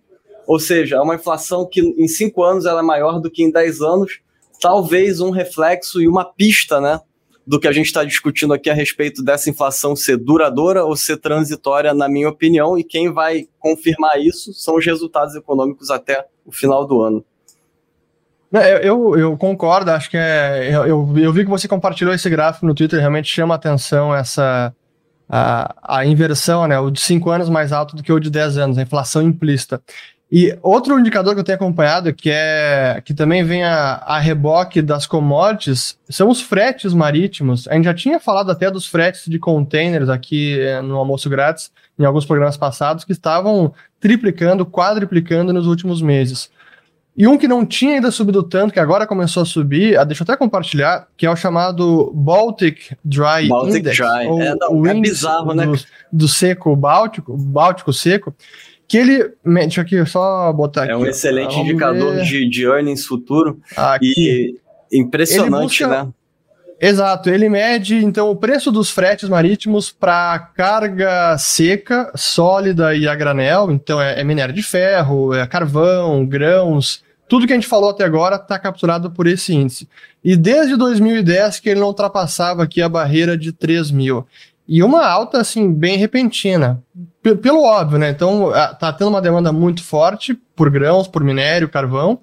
[0.47, 3.51] ou seja, é uma inflação que em cinco anos ela é maior do que em
[3.51, 4.21] dez anos,
[4.61, 7.01] talvez um reflexo e uma pista, né?
[7.47, 11.19] Do que a gente está discutindo aqui a respeito dessa inflação ser duradoura ou ser
[11.19, 16.51] transitória, na minha opinião, e quem vai confirmar isso são os resultados econômicos até o
[16.51, 17.25] final do ano.
[18.83, 20.71] Eu, eu, concordo, acho que é.
[20.73, 24.73] Eu, eu vi que você compartilhou esse gráfico no Twitter, realmente chama atenção essa
[25.29, 26.79] a, a inversão, né?
[26.79, 29.81] O de 5 anos mais alto do que o de 10 anos, a inflação implícita.
[30.31, 34.83] E outro indicador que eu tenho acompanhado, que é que também vem a, a reboque
[34.83, 37.69] das commodities, são os fretes marítimos.
[37.69, 41.71] A gente já tinha falado até dos fretes de containers aqui eh, no almoço grátis,
[41.97, 46.51] em alguns programas passados, que estavam triplicando, quadriplicando nos últimos meses.
[47.17, 50.23] E um que não tinha ainda subido tanto, que agora começou a subir, ah, deixa
[50.23, 53.97] eu até compartilhar, que é o chamado Baltic Dry Baltic Index.
[53.97, 54.27] Dry.
[54.29, 55.65] Ou É, não, o é bizarro, né?
[55.65, 55.79] Do,
[56.13, 58.35] do seco báltico, báltico seco,
[58.87, 59.31] que ele.
[59.45, 60.93] Deixa aqui só botar aqui.
[60.93, 64.13] É um excelente indicador de, de earnings futuro Aqui.
[64.91, 66.13] e impressionante, Ele busca- né?
[66.79, 73.15] Exato, ele mede então o preço dos fretes marítimos para carga seca, sólida e a
[73.15, 77.91] granel, então é, é minério de ferro, é carvão, grãos, tudo que a gente falou
[77.91, 79.89] até agora está capturado por esse índice.
[80.25, 84.27] E desde 2010 que ele não ultrapassava aqui a barreira de 3 mil.
[84.69, 86.83] E uma alta, assim, bem repentina.
[87.23, 88.11] P- pelo óbvio, né?
[88.11, 92.19] Então, ah, tá tendo uma demanda muito forte por grãos, por minério, carvão,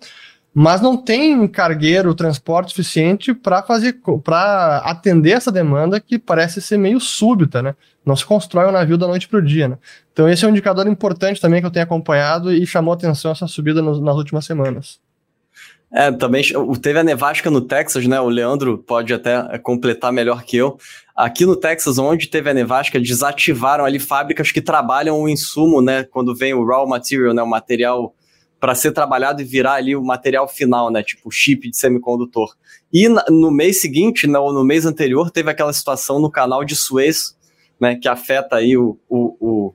[0.53, 6.77] mas não tem cargueiro, transporte suficiente para fazer para atender essa demanda que parece ser
[6.77, 7.75] meio súbita, né?
[8.05, 9.77] Não se constrói um navio da noite para o dia, né?
[10.11, 13.47] Então esse é um indicador importante também que eu tenho acompanhado e chamou atenção essa
[13.47, 14.99] subida nas últimas semanas.
[15.91, 16.43] É, também
[16.81, 18.19] teve a nevasca no Texas, né?
[18.19, 20.77] O Leandro pode até é, completar melhor que eu.
[21.15, 26.03] Aqui no Texas, onde teve a nevasca, desativaram ali fábricas que trabalham o insumo, né?
[26.03, 27.43] Quando vem o raw material, né?
[27.43, 28.13] O material
[28.63, 31.03] para ser trabalhado e virar ali o material final, né?
[31.03, 32.55] Tipo chip de semicondutor.
[32.93, 37.37] E no mês seguinte, no, no mês anterior, teve aquela situação no canal de Suez,
[37.77, 37.97] né?
[38.01, 39.73] Que afeta aí o, o, o,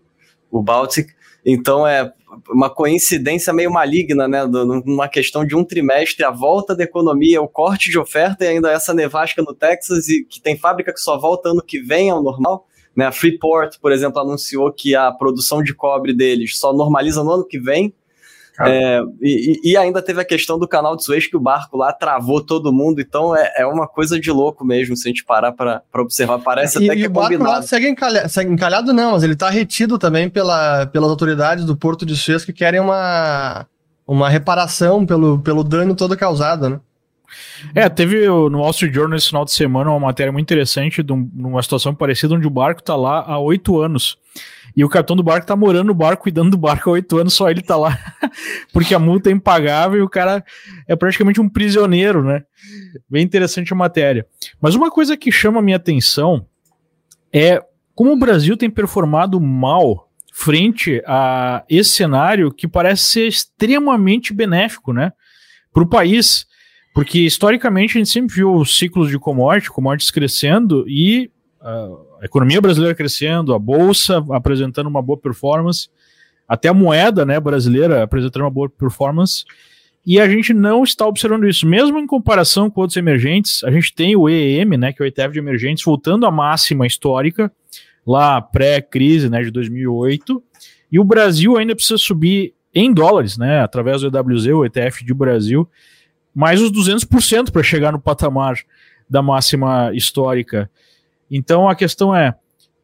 [0.51, 1.11] o Baltic.
[1.45, 2.11] Então é
[2.49, 4.47] uma coincidência meio maligna, né?
[4.47, 8.73] Numa questão de um trimestre, a volta da economia, o corte de oferta e ainda
[8.73, 12.23] essa nevasca no Texas, e que tem fábrica que só volta ano que vem ao
[12.23, 12.67] normal.
[12.97, 13.05] Né?
[13.05, 17.47] A Freeport, por exemplo, anunciou que a produção de cobre deles só normaliza no ano
[17.47, 17.93] que vem.
[18.67, 21.77] É, e, e- e ainda teve a questão do canal de Suez, que o barco
[21.77, 23.01] lá travou todo mundo.
[23.01, 26.39] Então é, é uma coisa de louco mesmo, se a gente parar para observar.
[26.41, 27.67] Parece E, até e que é o barco lá combinado.
[27.67, 32.05] segue, encalha, segue encalhado, não, mas ele está retido também pela, pelas autoridades do Porto
[32.05, 33.67] de Suez que querem uma,
[34.07, 36.81] uma reparação pelo, pelo dano todo causado, né?
[37.75, 41.13] É, teve no Wall Street Journal esse final de semana uma matéria muito interessante de
[41.13, 44.17] um- numa situação parecida onde o barco tá lá há oito anos.
[44.77, 47.35] E o capitão do barco tá morando no barco, cuidando do barco há oito anos,
[47.35, 47.99] só ele tá lá.
[48.73, 50.45] Porque a multa é impagável e o cara
[50.87, 52.43] é praticamente um prisioneiro, né?
[53.11, 54.25] Bem interessante a matéria.
[54.61, 56.47] Mas uma coisa que chama a minha atenção
[57.33, 57.61] é
[57.95, 64.93] como o Brasil tem performado mal frente a esse cenário que parece ser extremamente benéfico,
[64.93, 65.13] né?
[65.73, 66.47] Para o país.
[66.99, 71.31] Porque historicamente a gente sempre viu os ciclos de commodities, commodities crescendo e
[71.61, 75.89] ah, a economia brasileira crescendo, a bolsa apresentando uma boa performance,
[76.49, 79.45] até a moeda né, brasileira apresentando uma boa performance.
[80.05, 81.69] E a gente não está observando isso.
[81.69, 85.07] Mesmo em comparação com outros emergentes, a gente tem o EEM, né, que é o
[85.07, 87.49] ETF de emergentes, voltando à máxima histórica,
[88.05, 90.43] lá pré-crise né, de 2008.
[90.91, 95.15] E o Brasil ainda precisa subir em dólares, né, através do EWZ, o ETF de
[95.15, 95.69] Brasil,
[96.39, 98.55] mais os 200% para chegar no patamar
[99.11, 100.71] da máxima histórica.
[101.29, 102.33] Então a questão é,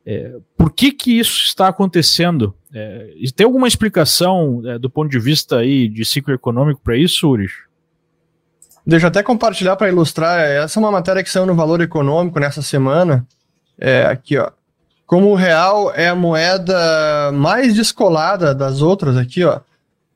[0.05, 2.53] é, por que que isso está acontecendo?
[2.75, 7.29] É, tem alguma explicação é, do ponto de vista aí de ciclo econômico para isso,
[7.29, 7.47] Uri?
[8.85, 10.41] Deixa eu até compartilhar para ilustrar.
[10.41, 13.25] Essa é uma matéria que saiu no Valor Econômico nessa semana.
[13.79, 14.51] É, aqui, ó.
[15.07, 19.61] Como o real é a moeda mais descolada das outras aqui, ó,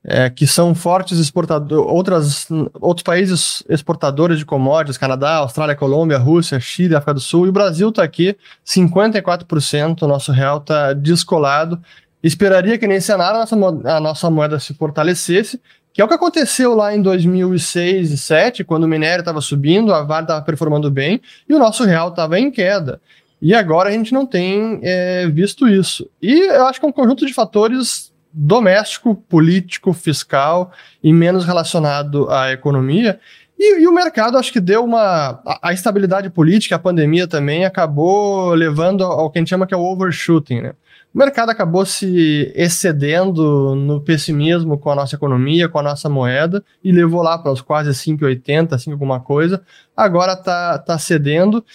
[0.03, 2.47] é, que são fortes exportadores, outras,
[2.79, 7.53] outros países exportadores de commodities, Canadá, Austrália, Colômbia, Rússia, Chile, África do Sul, e o
[7.53, 8.35] Brasil está aqui,
[8.65, 11.79] 54%, o nosso real está descolado.
[12.21, 15.59] Esperaria que nesse cenário a nossa, a nossa moeda se fortalecesse,
[15.93, 19.93] que é o que aconteceu lá em 2006 e 2007, quando o minério estava subindo,
[19.93, 23.01] a Vale estava performando bem e o nosso real estava em queda.
[23.41, 26.09] E agora a gente não tem é, visto isso.
[26.21, 30.71] E eu acho que é um conjunto de fatores doméstico, político, fiscal
[31.03, 33.19] e menos relacionado à economia.
[33.57, 35.41] E, e o mercado acho que deu uma.
[35.45, 39.73] A, a estabilidade política, a pandemia também acabou levando ao, que a gente chama que
[39.73, 40.73] é o overshooting, né?
[41.13, 46.63] O mercado acabou se excedendo no pessimismo com a nossa economia, com a nossa moeda,
[46.83, 49.61] e levou lá para os quase 5,80, 5 alguma coisa.
[49.97, 51.65] Agora está tá cedendo.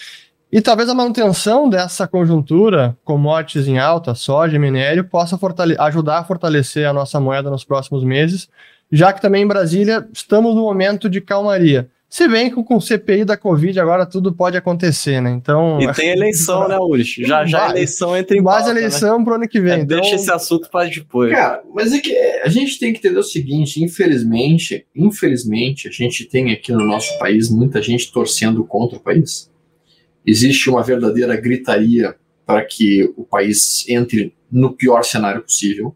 [0.55, 5.37] E talvez a manutenção dessa conjuntura, commodities em alta, soja e minério, possa
[5.81, 8.49] ajudar a fortalecer a nossa moeda nos próximos meses,
[8.93, 11.89] já que também em Brasília estamos no momento de calmaria.
[12.09, 15.33] Se bem que com o CPI da Covid agora tudo pode acontecer, né?
[15.33, 15.81] Então.
[15.81, 17.27] E tem eleição, né, Ulrich?
[17.27, 17.71] Já, já a Vai.
[17.71, 18.81] eleição entra em Mais pauta, né?
[18.83, 19.73] eleição pro ano que vem.
[19.73, 20.01] É, então...
[20.01, 21.33] Deixa esse assunto para depois.
[21.33, 25.91] Cara, mas é que é, a gente tem que entender o seguinte, infelizmente, infelizmente, a
[25.91, 29.53] gente tem aqui no nosso país muita gente torcendo contra o país.
[30.27, 35.95] Existe uma verdadeira gritaria para que o país entre no pior cenário possível.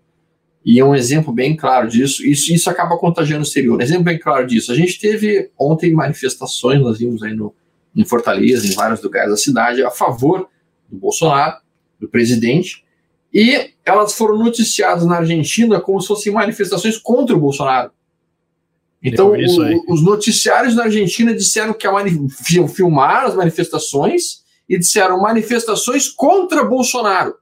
[0.65, 3.79] E é um exemplo bem claro disso, isso, isso acaba contagiando o exterior.
[3.79, 4.73] Um exemplo bem claro disso.
[4.73, 7.55] A gente teve ontem manifestações, nós vimos aí no,
[7.97, 10.49] em Fortaleza, em vários lugares da cidade, a favor
[10.89, 11.57] do Bolsonaro,
[11.99, 12.85] do presidente,
[13.33, 17.91] e elas foram noticiadas na Argentina como se fossem manifestações contra o Bolsonaro.
[19.03, 21.93] Então, o, os noticiários na Argentina disseram que a
[22.69, 27.35] filmaram as manifestações e disseram manifestações contra Bolsonaro.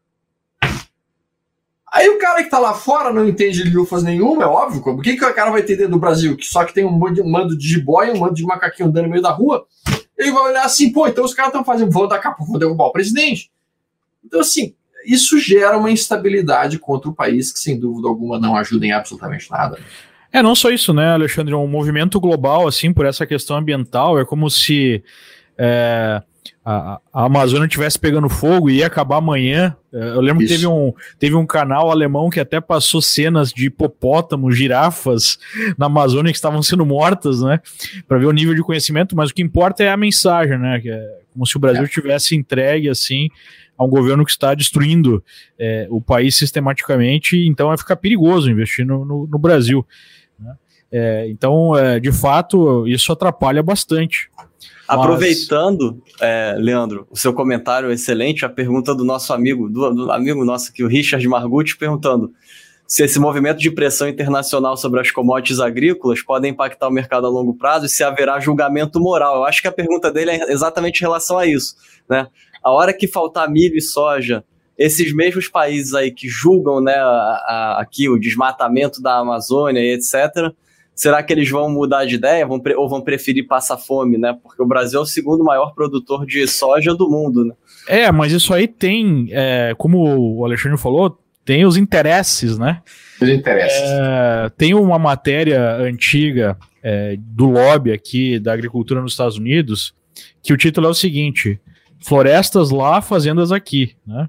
[1.92, 4.82] Aí o cara que tá lá fora não entende de lufas nenhuma, é óbvio.
[4.86, 6.36] O que, que o cara vai entender do Brasil?
[6.36, 9.22] Que só que tem um mando de jiboia, um mando de macaquinho andando no meio
[9.22, 9.66] da rua.
[10.16, 12.86] Ele vai olhar assim, pô, então os caras estão fazendo, vão dar capa, vão derrubar
[12.86, 13.50] o presidente.
[14.22, 14.74] Então, assim,
[15.06, 19.50] isso gera uma instabilidade contra o país que, sem dúvida alguma, não ajuda em absolutamente
[19.50, 19.78] nada.
[20.32, 21.54] É, não só isso, né, Alexandre?
[21.54, 25.02] Um movimento global, assim, por essa questão ambiental, é como se
[25.56, 26.22] é,
[26.64, 29.76] a, a Amazônia estivesse pegando fogo e ia acabar amanhã.
[29.92, 30.52] É, eu lembro Isso.
[30.52, 35.38] que teve um, teve um canal alemão que até passou cenas de hipopótamos, girafas
[35.78, 37.60] na Amazônia que estavam sendo mortas, né?
[38.06, 40.82] Para ver o nível de conhecimento, mas o que importa é a mensagem, né?
[40.84, 41.88] É como se o Brasil é.
[41.88, 43.28] tivesse entregue assim
[43.76, 45.22] a um governo que está destruindo
[45.58, 49.86] é, o país sistematicamente, então vai ficar perigoso investir no, no, no Brasil.
[50.38, 50.54] Né?
[50.90, 54.30] É, então, é, de fato, isso atrapalha bastante.
[54.88, 60.44] Aproveitando, é, Leandro, o seu comentário excelente, a pergunta do nosso amigo, do, do amigo
[60.44, 62.32] nosso aqui, o Richard Margutti, perguntando
[62.86, 67.30] se esse movimento de pressão internacional sobre as commodities agrícolas pode impactar o mercado a
[67.30, 69.36] longo prazo e se haverá julgamento moral.
[69.36, 71.74] Eu acho que a pergunta dele é exatamente em relação a isso.
[72.08, 72.28] Né?
[72.66, 74.42] A hora que faltar milho e soja,
[74.76, 79.94] esses mesmos países aí que julgam né, a, a, aqui o desmatamento da Amazônia e
[79.94, 80.52] etc.,
[80.96, 84.34] Será que eles vão mudar de ideia vão ou vão preferir passar fome, né?
[84.42, 87.52] Porque o Brasil é o segundo maior produtor de soja do mundo, né?
[87.86, 92.80] É, mas isso aí tem, é, como o Alexandre falou, tem os interesses, né?
[93.20, 93.78] Os interesses.
[93.78, 99.94] É, tem uma matéria antiga é, do lobby aqui da agricultura nos Estados Unidos
[100.42, 101.60] que o título é o seguinte:
[102.00, 104.28] Florestas lá, fazendas aqui, né?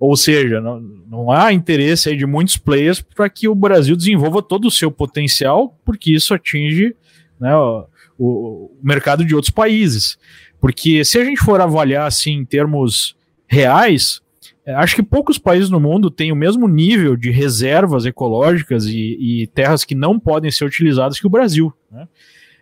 [0.00, 4.42] Ou seja, não, não há interesse aí de muitos players para que o Brasil desenvolva
[4.42, 6.94] todo o seu potencial, porque isso atinge
[7.40, 7.86] né, o,
[8.18, 10.18] o, mercado de outros países.
[10.60, 14.20] Porque se a gente for avaliar assim em termos reais,
[14.66, 19.42] é, acho que poucos países no mundo têm o mesmo nível de reservas ecológicas e,
[19.42, 21.72] e terras que não podem ser utilizadas que o Brasil.
[21.90, 22.08] Né?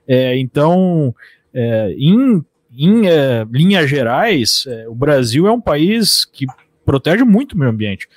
[0.06, 1.14] É, então,
[1.54, 2.44] é, em,
[2.76, 6.46] em é, linhas gerais, é, o Brasil é um país que
[6.84, 8.08] protege muito o meio ambiente.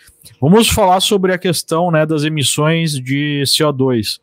[0.41, 4.19] Vamos falar sobre a questão né, das emissões de CO2.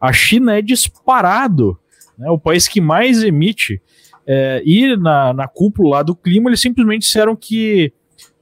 [0.00, 1.78] A China é disparado,
[2.18, 3.80] né, o país que mais emite.
[4.26, 7.92] É, e na, na cúpula do clima, eles simplesmente disseram que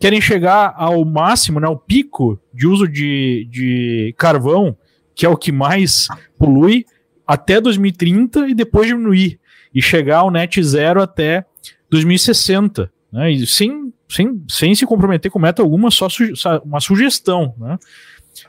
[0.01, 4.77] querem chegar ao máximo, né, ao pico de uso de, de carvão,
[5.15, 6.85] que é o que mais polui,
[7.27, 9.39] até 2030 e depois diminuir.
[9.75, 11.45] E chegar ao net zero até
[11.91, 12.91] 2060.
[13.13, 16.25] Né, e sem sem, sem se comprometer com meta alguma, só su
[16.65, 17.55] uma sugestão.
[17.59, 17.79] Né?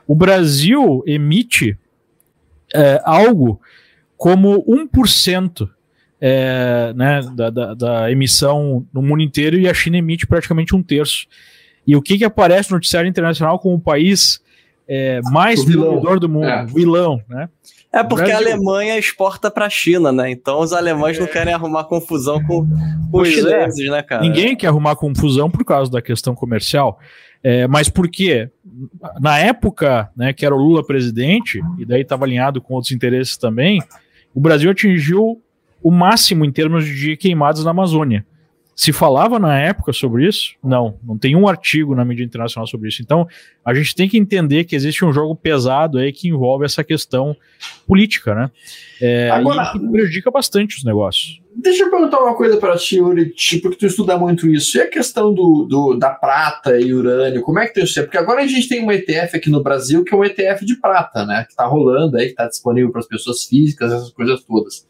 [0.06, 1.78] O Brasil emite
[2.74, 3.60] é, algo
[4.16, 5.68] como 1%
[6.20, 10.82] é, né, da, da, da, emissão no mundo inteiro e a China emite praticamente um
[10.82, 11.26] terço.
[11.86, 14.40] E o que, que aparece no noticiário internacional como o país
[14.88, 16.46] é, mais poluidor do mundo?
[16.46, 16.64] É.
[16.66, 17.48] Vilão, né?
[17.96, 18.48] É porque Brasil...
[18.48, 20.30] a Alemanha exporta para a China, né?
[20.30, 21.20] Então os alemães é.
[21.20, 22.66] não querem arrumar confusão com,
[23.10, 23.32] com os é.
[23.32, 23.90] chineses, é.
[23.90, 24.22] né, cara?
[24.22, 26.98] Ninguém quer arrumar confusão por causa da questão comercial.
[27.42, 28.50] É, mas por quê?
[29.20, 33.36] Na época né, que era o Lula presidente, e daí estava alinhado com outros interesses
[33.36, 33.82] também,
[34.34, 35.40] o Brasil atingiu
[35.82, 38.26] o máximo em termos de queimados na Amazônia.
[38.76, 40.54] Se falava na época sobre isso?
[40.62, 43.00] Não, não tem um artigo na mídia internacional sobre isso.
[43.00, 43.26] Então,
[43.64, 47.34] a gente tem que entender que existe um jogo pesado aí que envolve essa questão
[47.86, 48.50] política, né?
[49.00, 51.40] É, Agora, e prejudica bastante os negócios.
[51.54, 54.76] Deixa eu perguntar uma coisa para ti, Uri, porque tu estuda muito isso.
[54.76, 57.98] E a questão do, do, da prata e urânio, como é que tem isso?
[58.02, 60.76] Porque agora a gente tem um ETF aqui no Brasil que é um ETF de
[60.78, 61.44] prata, né?
[61.44, 64.86] Que está rolando aí, que está disponível para as pessoas físicas, essas coisas todas.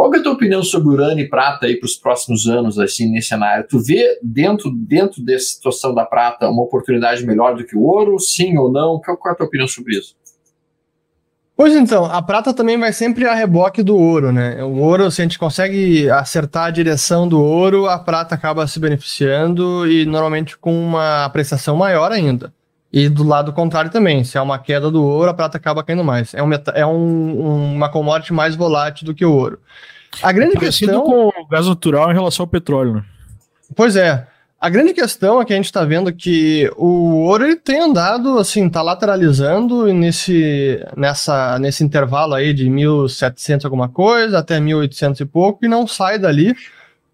[0.00, 3.06] Qual é a tua opinião sobre urânio e prata aí para os próximos anos, assim,
[3.12, 3.66] nesse cenário?
[3.68, 8.18] Tu vê dentro, dentro dessa situação da prata uma oportunidade melhor do que o ouro?
[8.18, 8.98] Sim ou não?
[8.98, 10.16] Qual, qual é a tua opinião sobre isso?
[11.54, 14.64] Pois então, a prata também vai sempre a reboque do ouro, né?
[14.64, 18.80] O ouro, se a gente consegue acertar a direção do ouro, a prata acaba se
[18.80, 22.50] beneficiando e normalmente com uma apreciação maior ainda.
[22.92, 26.02] E do lado contrário também, se há uma queda do ouro, a prata acaba caindo
[26.02, 26.34] mais.
[26.34, 29.60] É, um, é um, uma commodity mais volátil do que o ouro.
[30.22, 31.02] A grande é questão.
[31.02, 33.04] com o gás natural em relação ao petróleo, né?
[33.76, 34.26] Pois é.
[34.60, 38.38] A grande questão é que a gente está vendo que o ouro ele tem andado,
[38.38, 45.24] assim, está lateralizando nesse, nessa, nesse intervalo aí de 1.700 alguma coisa até 1.800 e
[45.24, 46.54] pouco e não sai dali,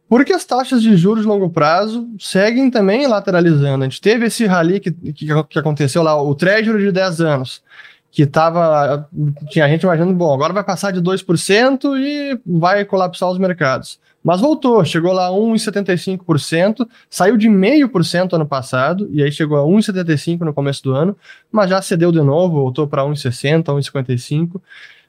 [0.08, 3.84] porque as taxas de juros de longo prazo seguem também lateralizando.
[3.84, 7.62] A gente teve esse rally que, que, que aconteceu lá, o Treasury de 10 anos,
[8.10, 9.08] que estava.
[9.48, 13.98] Tinha gente imaginando, bom, agora vai passar de 2% e vai colapsar os mercados.
[14.22, 19.62] Mas voltou, chegou lá a 1,75%, saiu de 0,5% ano passado, e aí chegou a
[19.62, 21.16] 1,75% no começo do ano,
[21.50, 24.60] mas já cedeu de novo, voltou para 1,60%, 1,55%.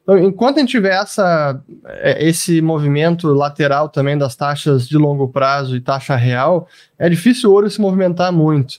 [0.07, 5.27] Então, enquanto a gente tiver essa, é, esse movimento lateral também das taxas de longo
[5.27, 6.65] prazo e taxa real,
[6.97, 8.75] é difícil o ouro se movimentar muito.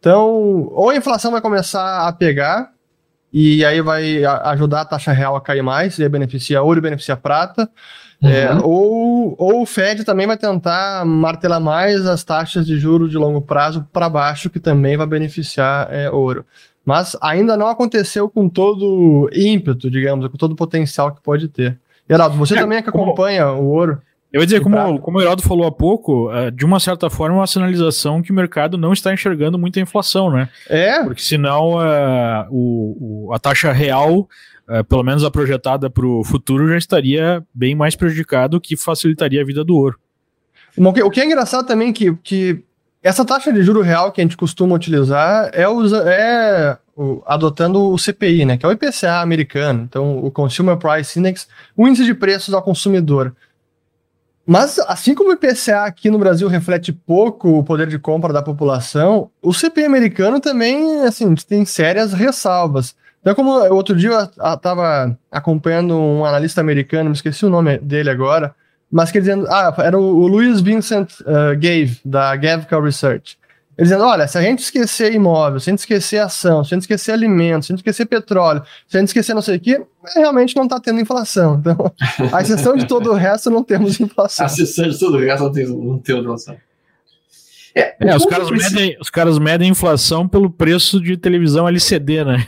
[0.00, 2.72] Então, ou a inflação vai começar a pegar,
[3.32, 6.82] e aí vai ajudar a taxa real a cair mais, e aí beneficia ouro e
[6.82, 7.70] beneficia prata,
[8.20, 8.58] é, uhum.
[8.58, 13.16] É, ou, ou o Fed também vai tentar martelar mais as taxas de juros de
[13.16, 16.44] longo prazo para baixo, que também vai beneficiar é, ouro.
[16.84, 21.78] Mas ainda não aconteceu com todo ímpeto, digamos, com todo o potencial que pode ter.
[22.08, 23.62] Geraldo, você é, também é que acompanha como...
[23.62, 24.02] o ouro.
[24.32, 27.36] Eu ia dizer, como, como o Heraldo falou há pouco, é, de uma certa forma,
[27.36, 30.48] uma sinalização que o mercado não está enxergando muita inflação, né?
[30.68, 31.04] É.
[31.04, 34.26] Porque senão uh, o, o, a taxa real
[34.68, 39.42] uh, pelo menos a projetada para o futuro, já estaria bem mais prejudicado, que facilitaria
[39.42, 39.98] a vida do ouro.
[40.78, 42.64] O que é engraçado também é que, que
[43.02, 47.90] essa taxa de juro real que a gente costuma utilizar é, usa, é o, adotando
[47.90, 52.04] o CPI, né, que é o IPCA americano, então o Consumer Price Index, o índice
[52.04, 53.34] de preços ao consumidor.
[54.44, 58.42] Mas, assim como o IPCA aqui no Brasil reflete pouco o poder de compra da
[58.42, 62.94] população, o CPI americano também, assim, tem sérias ressalvas.
[63.20, 68.10] Então, como outro dia eu estava acompanhando um analista americano, me esqueci o nome dele
[68.10, 68.52] agora,
[68.92, 73.38] mas que dizendo, ah, era o, o Louis Vincent uh, Gave, da Gavca Research.
[73.78, 76.76] Ele dizendo, olha, se a gente esquecer imóvel, se a gente esquecer ação, se a
[76.76, 79.60] gente esquecer alimentos, se a gente esquecer petróleo, se a gente esquecer não sei o
[79.60, 79.82] quê,
[80.14, 81.58] realmente não está tendo inflação.
[81.62, 81.90] Então,
[82.30, 84.44] a exceção de todo o resto, não temos inflação.
[84.44, 86.56] A exceção de todo o resto, não, tem, não temos inflação.
[87.74, 92.46] É, é os, caras medem, os caras medem inflação pelo preço de televisão LCD, né?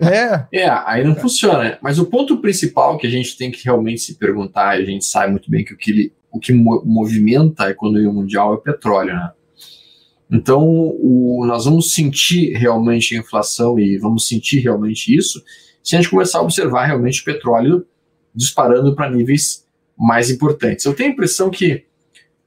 [0.00, 0.60] É.
[0.60, 1.78] é, aí não funciona.
[1.82, 5.04] Mas o ponto principal que a gente tem que realmente se perguntar, e a gente
[5.04, 9.14] sabe muito bem que o que, o que movimenta a economia mundial é o petróleo,
[9.14, 9.30] né?
[10.30, 15.42] Então, o, nós vamos sentir realmente a inflação e vamos sentir realmente isso
[15.82, 17.86] se a gente começar a observar realmente o petróleo
[18.34, 19.66] disparando para níveis
[19.98, 20.84] mais importantes.
[20.84, 21.84] Eu tenho a impressão que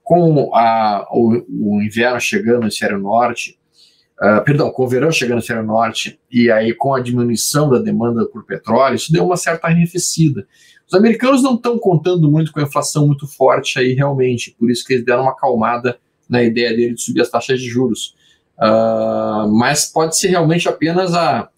[0.02, 3.58] com a, o, o inverno chegando no hemisfério norte,
[4.22, 7.80] Uh, perdão, com o verão chegando no hemisfério norte e aí com a diminuição da
[7.80, 10.48] demanda por petróleo, isso deu uma certa arrefecida.
[10.88, 14.86] Os americanos não estão contando muito com a inflação muito forte aí realmente, por isso
[14.86, 15.98] que eles deram uma acalmada
[16.30, 18.16] na ideia dele de subir as taxas de juros.
[18.58, 21.50] Uh, mas pode ser realmente apenas a,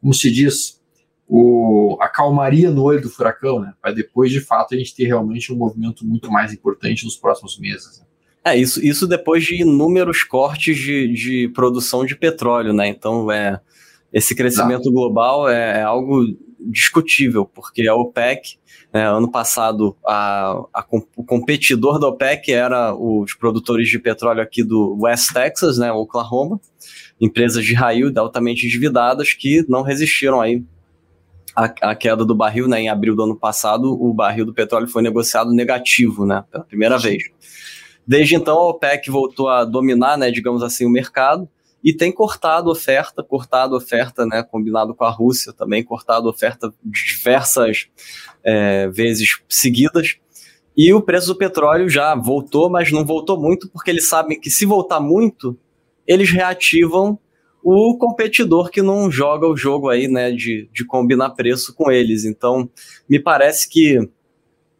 [0.00, 0.80] como se diz,
[1.28, 3.74] o, a calmaria no olho do furacão, né?
[3.82, 7.58] Para depois, de fato, a gente ter realmente um movimento muito mais importante nos próximos
[7.58, 7.98] meses.
[7.98, 8.05] Né?
[8.46, 12.86] É, isso, isso depois de inúmeros cortes de, de produção de petróleo, né?
[12.86, 13.58] Então, é,
[14.12, 16.24] esse crescimento global é, é, algo
[16.60, 18.56] discutível, porque a OPEC,
[18.92, 20.86] né, ano passado, a, a,
[21.16, 26.60] o competidor da OPEC era os produtores de petróleo aqui do West Texas, né, Oklahoma,
[27.20, 30.62] empresas de raio altamente endividadas que não resistiram aí
[31.56, 35.02] à, queda do barril, né, em abril do ano passado, o barril do petróleo foi
[35.02, 37.24] negociado negativo, né, pela primeira vez.
[38.06, 41.48] Desde então, a OPEC voltou a dominar, né, digamos assim, o mercado
[41.82, 47.88] e tem cortado oferta, cortado oferta, né, combinado com a Rússia também, cortado oferta diversas
[48.44, 50.16] é, vezes seguidas.
[50.76, 54.50] E o preço do petróleo já voltou, mas não voltou muito, porque eles sabem que
[54.50, 55.56] se voltar muito,
[56.06, 57.18] eles reativam
[57.62, 62.24] o competidor que não joga o jogo aí, né, de, de combinar preço com eles.
[62.24, 62.70] Então,
[63.08, 63.98] me parece que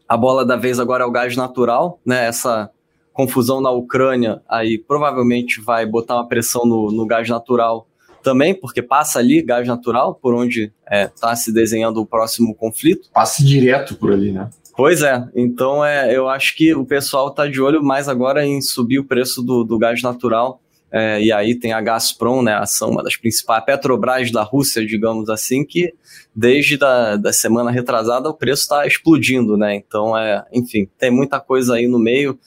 [0.09, 2.71] a bola da vez agora é o gás natural, né, essa
[3.17, 7.89] confusão na Ucrânia, aí provavelmente vai botar uma pressão no, no gás natural
[8.23, 12.55] também, porque passa ali gás natural, por onde está é, tá se desenhando o próximo
[12.55, 13.09] conflito.
[13.15, 14.51] Passa direto por ali, né?
[14.77, 18.61] Pois é, então é, eu acho que o pessoal está de olho mais agora em
[18.61, 20.61] subir o preço do, do gás natural.
[20.93, 24.87] É, e aí tem a Gazprom, né, a ação, uma das principais, Petrobras da Rússia,
[24.87, 25.93] digamos assim, que
[26.35, 29.75] desde da, da semana retrasada o preço está explodindo, né?
[29.75, 32.39] Então, é, enfim, tem muita coisa aí no meio.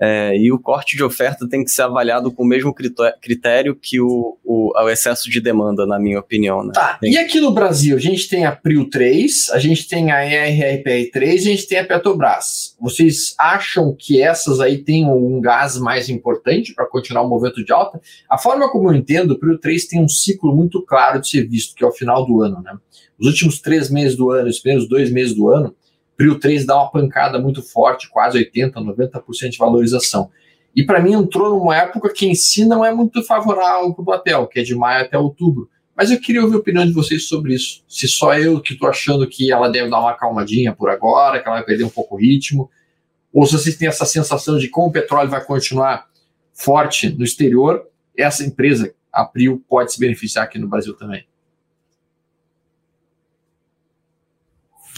[0.00, 2.72] É, e o corte de oferta tem que ser avaliado com o mesmo
[3.20, 6.62] critério que o, o, o excesso de demanda, na minha opinião.
[6.62, 6.72] Né?
[6.72, 7.12] Tá, tem...
[7.12, 11.10] e aqui no Brasil, a gente tem a Prio 3, a gente tem a ERRPR
[11.12, 12.76] 3 a gente tem a Petrobras.
[12.80, 17.72] Vocês acham que essas aí têm um gás mais importante para continuar o movimento de
[17.72, 18.00] alta?
[18.30, 21.48] A forma como eu entendo, o Prio 3 tem um ciclo muito claro de ser
[21.48, 22.62] visto, que é o final do ano.
[22.62, 22.72] Né?
[23.18, 25.74] Os últimos três meses do ano, os primeiros dois meses do ano,
[26.18, 30.28] Prio 3 dá uma pancada muito forte, quase 80%, 90% de valorização.
[30.74, 34.04] E para mim entrou numa época que em si não é muito favorável para o
[34.04, 35.70] papel, que é de maio até outubro.
[35.96, 37.84] Mas eu queria ouvir a opinião de vocês sobre isso.
[37.88, 41.46] Se só eu que estou achando que ela deve dar uma acalmadinha por agora, que
[41.46, 42.68] ela vai perder um pouco o ritmo,
[43.32, 46.08] ou se vocês têm essa sensação de como o petróleo vai continuar
[46.52, 51.24] forte no exterior, essa empresa, a Prio, pode se beneficiar aqui no Brasil também.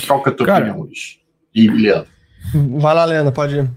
[0.07, 1.19] Qual que é a tua Cara, opinião, Luiz?
[1.55, 2.11] E Leandro?
[2.79, 3.71] Vai lá, Leandro, pode ir.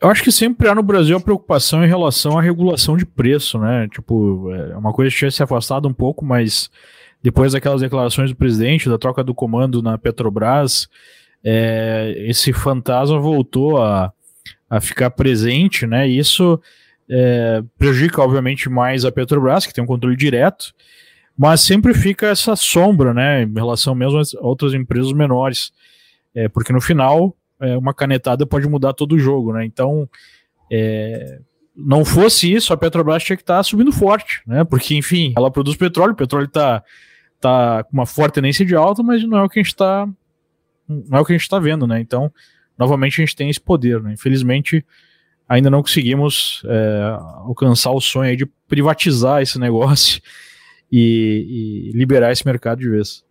[0.00, 3.58] Eu acho que sempre há no Brasil a preocupação em relação à regulação de preço,
[3.58, 3.86] né?
[3.92, 6.70] Tipo, é uma coisa que tinha se afastado um pouco, mas
[7.22, 10.88] depois daquelas declarações do presidente, da troca do comando na Petrobras,
[11.44, 14.10] é, esse fantasma voltou a,
[14.70, 16.08] a ficar presente, né?
[16.08, 16.58] E isso
[17.08, 20.72] é, prejudica, obviamente, mais a Petrobras, que tem um controle direto,
[21.36, 25.72] mas sempre fica essa sombra, né, em relação mesmo a outras empresas menores,
[26.34, 29.64] é, porque no final é, uma canetada pode mudar todo o jogo, né?
[29.64, 30.08] Então,
[30.70, 31.40] é,
[31.76, 34.64] não fosse isso, a Petrobras tinha que estar tá subindo forte, né?
[34.64, 36.82] Porque, enfim, ela produz petróleo, o petróleo está
[37.40, 40.08] tá com uma forte tendência de alta, mas não é o que a gente está
[40.88, 42.00] não é o que a gente está vendo, né?
[42.00, 42.32] Então,
[42.76, 44.12] novamente a gente tem esse poder, né?
[44.12, 44.84] Infelizmente,
[45.48, 50.20] ainda não conseguimos é, alcançar o sonho de privatizar esse negócio
[50.90, 53.22] e, e liberar esse mercado de vez.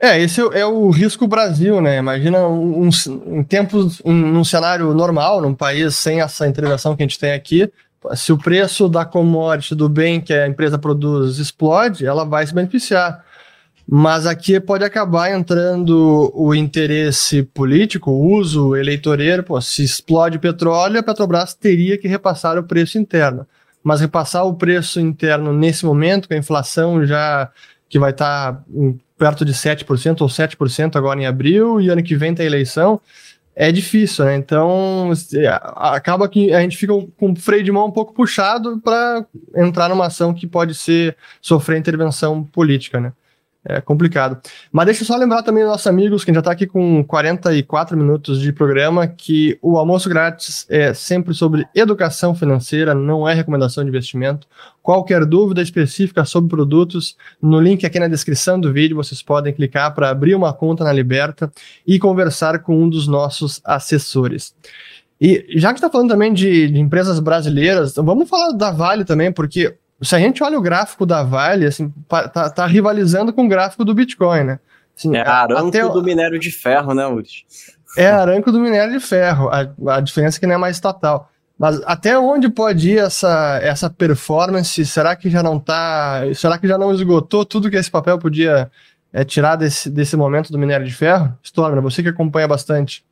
[0.00, 1.98] É, esse é o risco Brasil, né?
[1.98, 7.02] Imagina um, um, em tempos, um, num cenário normal, num país sem essa intervenção que
[7.02, 7.70] a gente tem aqui,
[8.14, 12.54] se o preço da commodity, do bem que a empresa produz, explode, ela vai se
[12.54, 13.24] beneficiar.
[13.86, 19.42] Mas aqui pode acabar entrando o interesse político, o uso eleitoreiro.
[19.42, 23.46] Pô, se explode petróleo, a Petrobras teria que repassar o preço interno
[23.84, 27.50] mas repassar o preço interno nesse momento, com a inflação já
[27.88, 28.64] que vai estar tá
[29.16, 33.00] perto de 7% ou 7% agora em abril, e ano que vem tem eleição,
[33.54, 34.34] é difícil, né?
[34.34, 35.12] Então,
[35.76, 39.24] acaba que a gente fica com o freio de mão um pouco puxado para
[39.54, 43.12] entrar numa ação que pode ser sofrer intervenção política, né?
[43.64, 44.38] É complicado.
[44.70, 48.40] Mas deixa eu só lembrar também nossos amigos, que já está aqui com 44 minutos
[48.40, 53.88] de programa, que o almoço grátis é sempre sobre educação financeira, não é recomendação de
[53.88, 54.46] investimento.
[54.82, 59.94] Qualquer dúvida específica sobre produtos, no link aqui na descrição do vídeo, vocês podem clicar
[59.94, 61.50] para abrir uma conta na Liberta
[61.86, 64.54] e conversar com um dos nossos assessores.
[65.20, 69.32] E já que está falando também de, de empresas brasileiras, vamos falar da Vale também,
[69.32, 69.74] porque
[70.04, 73.84] se a gente olha o gráfico da Vale, assim, tá, tá rivalizando com o gráfico
[73.84, 74.60] do Bitcoin, né?
[74.96, 75.82] Assim, é aranco até...
[75.82, 77.28] do minério de ferro, né, Uri?
[77.96, 79.48] É aranco do minério de ferro.
[79.48, 81.30] A, a diferença é que não é mais estatal.
[81.58, 84.84] Mas até onde pode ir essa, essa performance?
[84.84, 86.22] Será que já não tá.
[86.34, 88.70] Será que já não esgotou tudo que esse papel podia
[89.12, 91.32] é, tirar desse, desse momento do minério de ferro?
[91.42, 93.04] Stormer, você que acompanha bastante.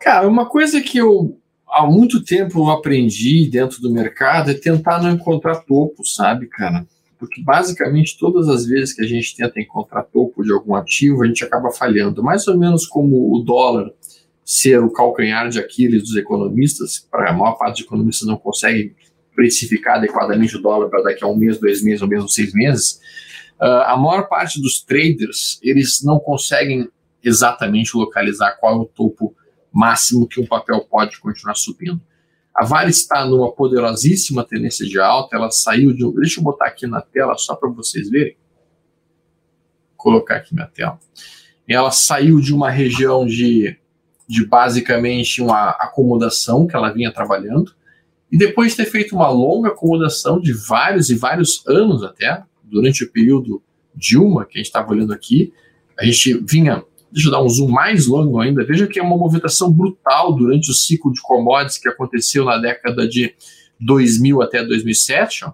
[0.00, 1.36] Cara, uma coisa que eu
[1.76, 6.86] há muito tempo eu aprendi dentro do mercado é tentar não encontrar topo, sabe, cara?
[7.18, 11.26] Porque basicamente todas as vezes que a gente tenta encontrar topo de algum ativo, a
[11.26, 12.22] gente acaba falhando.
[12.22, 13.90] Mais ou menos como o dólar
[14.44, 18.94] ser o calcanhar de Aquiles dos economistas, para a maior parte dos economistas não conseguem
[19.34, 23.00] precificar adequadamente o dólar para daqui a um mês, dois meses ou mesmo seis meses,
[23.60, 26.88] uh, a maior parte dos traders, eles não conseguem
[27.22, 29.34] exatamente localizar qual é o topo
[29.76, 32.00] máximo que um papel pode continuar subindo.
[32.54, 36.10] A Vale está numa poderosíssima tendência de alta, ela saiu de.
[36.14, 38.34] Deixa eu botar aqui na tela só para vocês verem.
[39.90, 40.98] Vou colocar aqui na tela.
[41.68, 43.76] Ela saiu de uma região de,
[44.26, 47.74] de basicamente uma acomodação que ela vinha trabalhando,
[48.32, 53.04] e depois de ter feito uma longa acomodação de vários e vários anos até, durante
[53.04, 53.62] o período
[53.94, 55.52] Dilma, que a gente estava olhando aqui,
[55.98, 56.82] a gente vinha
[57.16, 58.62] Deixa eu dar um zoom mais longo ainda.
[58.62, 63.08] Veja que é uma movimentação brutal durante o ciclo de commodities que aconteceu na década
[63.08, 63.34] de
[63.80, 65.46] 2000 até 2007.
[65.46, 65.52] Ó.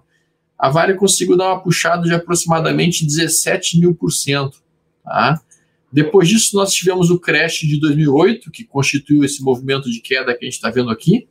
[0.59, 4.57] A Vale conseguiu dar uma puxada de aproximadamente 17 mil por cento.
[5.05, 5.39] Tá?
[5.89, 10.43] Depois disso, nós tivemos o crash de 2008, que constituiu esse movimento de queda que
[10.43, 11.29] a gente está vendo aqui.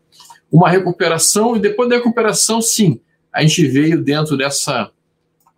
[0.50, 2.98] Uma recuperação, e depois da recuperação, sim,
[3.30, 4.90] a gente veio dentro dessa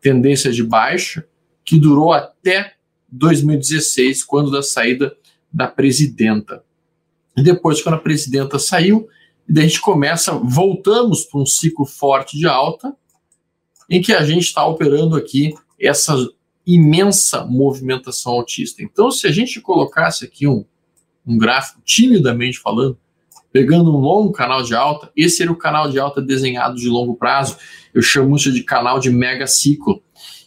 [0.00, 1.24] tendência de baixa,
[1.64, 2.72] que durou até
[3.18, 5.16] 2016, quando da saída
[5.52, 6.64] da presidenta.
[7.36, 9.08] E depois, quando a presidenta saiu,
[9.48, 12.94] a gente começa, voltamos para um ciclo forte de alta,
[13.88, 16.16] em que a gente está operando aqui essa
[16.66, 18.82] imensa movimentação autista.
[18.82, 20.64] Então, se a gente colocasse aqui um,
[21.26, 22.98] um gráfico, timidamente falando,
[23.52, 27.14] pegando um longo canal de alta, esse era o canal de alta desenhado de longo
[27.14, 27.56] prazo.
[27.92, 30.02] Eu chamo isso de canal de mega ciclo.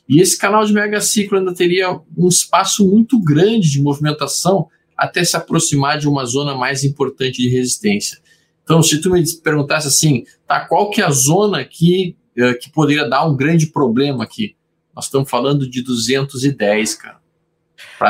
[0.08, 5.24] E esse canal de mega ciclo ainda teria um espaço muito grande de movimentação até
[5.24, 8.18] se aproximar de uma zona mais importante de resistência.
[8.64, 12.72] Então, se tu me perguntasse assim, tá, qual que é a zona que, eh, que
[12.72, 14.56] poderia dar um grande problema aqui?
[14.96, 17.18] Nós estamos falando de 210, cara.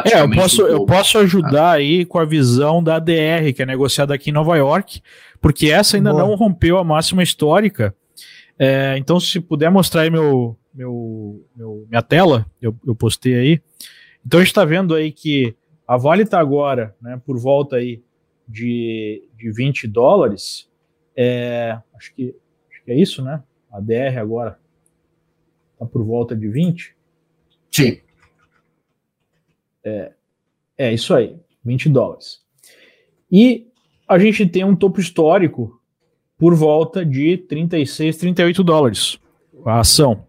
[0.06, 4.14] É, eu posso, eu posso ajudar aí com a visão da ADR, que é negociada
[4.14, 5.02] aqui em Nova York,
[5.42, 6.24] porque essa ainda Boa.
[6.24, 7.94] não rompeu a máxima histórica.
[8.58, 13.62] É, então, se puder mostrar aí meu, meu, meu minha tela, eu, eu postei aí.
[14.24, 15.56] Então, a gente está vendo aí que
[15.88, 18.04] a Vale está agora né, por volta aí
[18.48, 20.70] de, de 20 dólares.
[21.16, 22.36] É, acho, que,
[22.70, 23.42] acho que é isso, né?
[23.72, 24.60] A DR agora
[25.78, 26.96] Está por volta de 20?
[27.72, 28.00] Sim.
[29.84, 30.12] É,
[30.76, 32.42] é isso aí, 20 dólares.
[33.32, 33.68] E
[34.08, 35.80] a gente tem um topo histórico
[36.36, 39.20] por volta de 36, 38 dólares
[39.66, 40.27] a ação.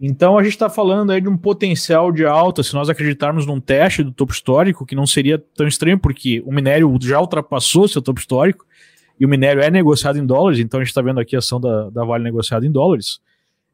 [0.00, 3.60] Então a gente está falando aí de um potencial de alta, se nós acreditarmos num
[3.60, 8.00] teste do topo histórico, que não seria tão estranho, porque o minério já ultrapassou seu
[8.00, 8.64] topo histórico,
[9.18, 11.60] e o minério é negociado em dólares, então a gente está vendo aqui a ação
[11.60, 13.20] da, da Vale negociada em dólares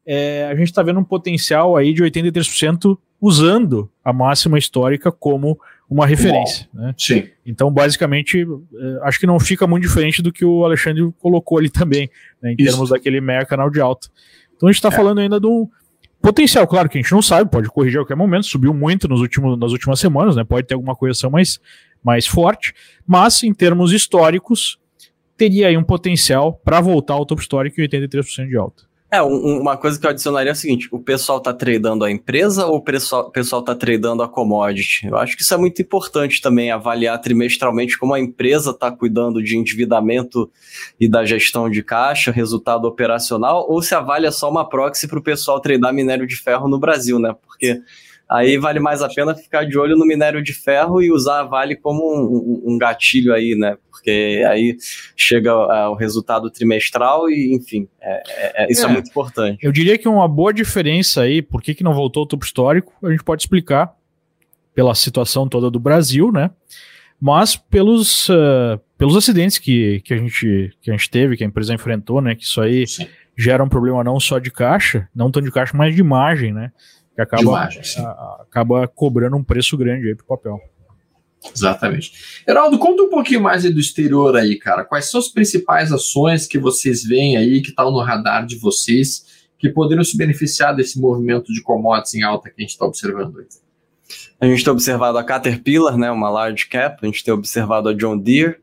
[0.05, 5.59] é, a gente está vendo um potencial aí de 83% usando a máxima histórica como
[5.89, 6.67] uma referência.
[6.73, 6.93] Né?
[6.97, 7.27] Sim.
[7.45, 11.69] Então, basicamente, é, acho que não fica muito diferente do que o Alexandre colocou ali
[11.69, 12.09] também,
[12.41, 12.69] né, em Isso.
[12.69, 14.07] termos daquele meia canal de alta.
[14.55, 14.91] Então, a gente está é.
[14.91, 15.69] falando ainda do
[16.25, 19.21] potencial, claro que a gente não sabe, pode corrigir a qualquer momento, subiu muito nos
[19.21, 21.59] últimos, nas últimas semanas, né, pode ter alguma correção mais,
[22.03, 22.73] mais forte,
[23.05, 24.79] mas em termos históricos,
[25.37, 28.85] teria aí um potencial para voltar ao topo histórico em 83% de alta.
[29.15, 32.11] É, um, uma coisa que eu adicionaria é o seguinte: o pessoal tá tradando a
[32.11, 35.07] empresa ou o pessoal, pessoal tá tradando a commodity?
[35.07, 39.41] Eu acho que isso é muito importante também, avaliar trimestralmente como a empresa está cuidando
[39.41, 40.51] de endividamento
[40.99, 45.07] e da gestão de caixa, resultado operacional, ou se a Vale é só uma proxy
[45.07, 47.33] para o pessoal tradar minério de ferro no Brasil, né?
[47.45, 47.81] Porque
[48.29, 51.43] aí vale mais a pena ficar de olho no minério de ferro e usar a
[51.43, 53.77] Vale como um, um gatilho aí, né?
[53.89, 54.77] Porque aí
[55.15, 58.89] chega uh, o resultado trimestral e, enfim, é, é, é isso é.
[58.89, 58.93] é.
[58.93, 59.59] muito importante.
[59.63, 62.93] Eu diria que uma boa diferença aí, por que, que não voltou o topo histórico,
[63.03, 63.93] a gente pode explicar
[64.73, 66.51] pela situação toda do Brasil, né?
[67.19, 71.47] Mas pelos, uh, pelos acidentes que, que, a gente, que a gente teve, que a
[71.47, 72.35] empresa enfrentou, né?
[72.35, 73.07] Que isso aí Sim.
[73.37, 76.71] gera um problema não só de caixa, não tanto de caixa, mas de imagem, né?
[77.15, 80.59] Que acaba, a, acaba cobrando um preço grande aí pro papel.
[81.53, 82.43] Exatamente.
[82.47, 84.83] Heraldo, conta um pouquinho mais do exterior aí, cara.
[84.83, 89.47] Quais são as principais ações que vocês veem aí, que estão no radar de vocês,
[89.57, 93.39] que poderiam se beneficiar desse movimento de commodities em alta que a gente está observando
[93.39, 93.45] aí?
[94.39, 97.93] A gente tem observado a Caterpillar, né, uma large cap, a gente tem observado a
[97.93, 98.57] John Deere,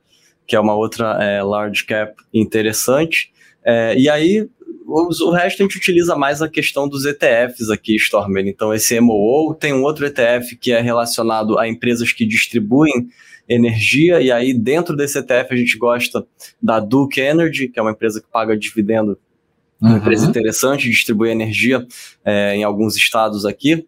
[0.46, 3.32] que é uma outra é, large cap interessante.
[3.64, 4.48] É, e aí,
[4.94, 8.46] o resto a gente utiliza mais a questão dos ETFs aqui, Stormer.
[8.46, 13.08] Então, esse MOO tem um outro ETF que é relacionado a empresas que distribuem
[13.48, 16.26] energia, e aí dentro desse ETF a gente gosta
[16.62, 19.18] da Duke Energy, que é uma empresa que paga dividendo,
[19.80, 19.96] uma uhum.
[19.96, 21.84] empresa interessante, distribui energia
[22.24, 23.86] é, em alguns estados aqui.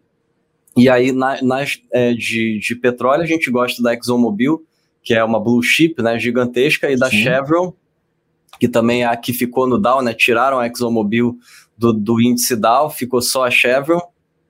[0.75, 4.61] E aí, na, nas é, de, de petróleo, a gente gosta da ExxonMobil,
[5.01, 7.23] que é uma blue chip né, gigantesca, e da Sim.
[7.23, 7.73] Chevron,
[8.59, 10.13] que também é a que ficou no Dow, né?
[10.13, 11.37] Tiraram a ExxonMobil
[11.77, 13.99] do, do índice Dow, ficou só a Chevron.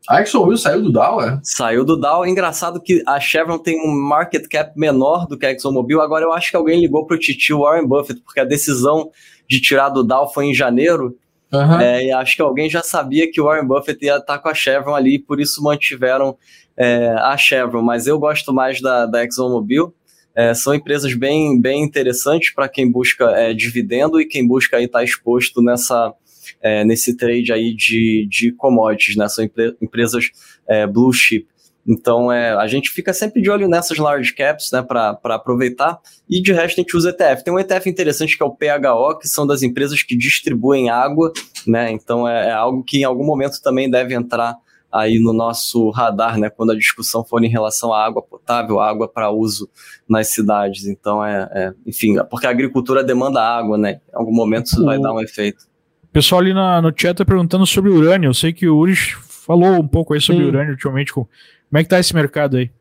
[0.08, 1.40] A ExxonMobil saiu do Dow, é?
[1.44, 2.28] Saiu do Dow.
[2.28, 6.00] Engraçado que a Chevron tem um market cap menor do que a ExxonMobil.
[6.00, 9.10] Agora eu acho que alguém ligou para o titio Warren Buffett, porque a decisão
[9.50, 11.18] de tirar do Dow foi em janeiro.
[11.52, 11.80] Uhum.
[11.80, 14.54] É, e acho que alguém já sabia que o Warren Buffett ia estar com a
[14.54, 16.38] Chevron ali, por isso mantiveram
[16.78, 17.82] é, a Chevron.
[17.82, 19.94] Mas eu gosto mais da, da ExxonMobil.
[20.36, 25.00] É, são empresas bem, bem interessantes para quem busca é, dividendo e quem busca estar
[25.00, 26.14] tá exposto nessa,
[26.62, 29.28] é, nesse trade aí de, de commodities, né?
[29.30, 29.48] São
[29.82, 30.32] empresas
[30.68, 31.48] é, blue chip.
[31.88, 36.00] Então, é, a gente fica sempre de olho nessas large caps, né, para aproveitar.
[36.28, 37.44] E de resto, a gente usa ETF.
[37.44, 41.32] Tem um ETF interessante que é o PHO, que são das empresas que distribuem água,
[41.68, 41.92] né?
[41.92, 44.56] Então, é, é algo que em algum momento também deve entrar
[44.96, 49.08] aí no nosso radar, né, quando a discussão for em relação à água potável, água
[49.08, 49.70] para uso
[50.08, 50.86] nas cidades.
[50.86, 54.00] Então, é, é, enfim, porque a agricultura demanda água, né?
[54.14, 55.64] Em algum momento isso vai dar um efeito.
[56.04, 58.30] O pessoal ali na, no chat está perguntando sobre urânio.
[58.30, 60.48] Eu sei que o Uris falou um pouco aí sobre Sim.
[60.48, 61.12] urânio ultimamente.
[61.12, 61.28] Como
[61.74, 62.72] é que tá esse mercado aí?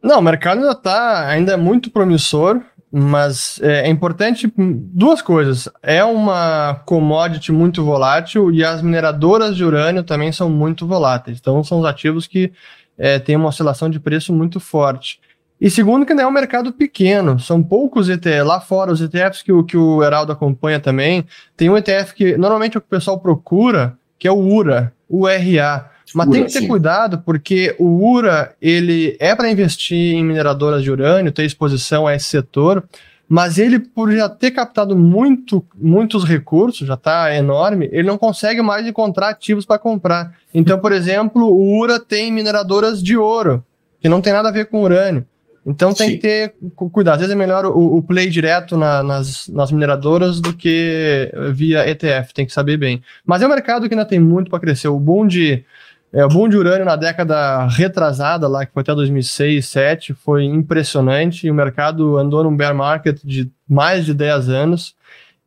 [0.00, 2.62] Não, o mercado ainda tá, ainda é muito promissor.
[2.92, 5.68] Mas é, é, importante duas coisas.
[5.82, 11.38] É uma commodity muito volátil e as mineradoras de urânio também são muito voláteis.
[11.38, 12.52] Então, são os ativos que
[12.98, 15.20] é, têm uma oscilação de preço muito forte.
[15.60, 18.46] E segundo, que não é um mercado pequeno, são poucos ETFs.
[18.46, 21.24] Lá fora, os ETFs que o, que o Heraldo acompanha também,
[21.56, 25.89] tem um ETF que normalmente é o o pessoal procura, que é o URA, URA.
[26.14, 26.68] Mas Ura, tem que ter sim.
[26.68, 32.14] cuidado, porque o URA ele é para investir em mineradoras de urânio, ter exposição a
[32.14, 32.84] esse setor,
[33.28, 38.60] mas ele, por já ter captado muito, muitos recursos, já está enorme, ele não consegue
[38.60, 40.34] mais encontrar ativos para comprar.
[40.52, 43.64] Então, por exemplo, o URA tem mineradoras de ouro,
[44.00, 45.24] que não tem nada a ver com urânio.
[45.64, 46.14] Então tem Sim.
[46.16, 47.14] que ter cuidado.
[47.14, 51.88] Às vezes é melhor o, o play direto na, nas, nas mineradoras do que via
[51.88, 53.02] ETF, tem que saber bem.
[53.24, 54.88] Mas é um mercado que ainda tem muito para crescer.
[54.88, 55.64] O boom de
[56.12, 60.44] é, o boom de urânio na década retrasada, lá que foi até 2006, 2007, foi
[60.44, 61.48] impressionante.
[61.48, 64.94] O mercado andou num bear market de mais de 10 anos.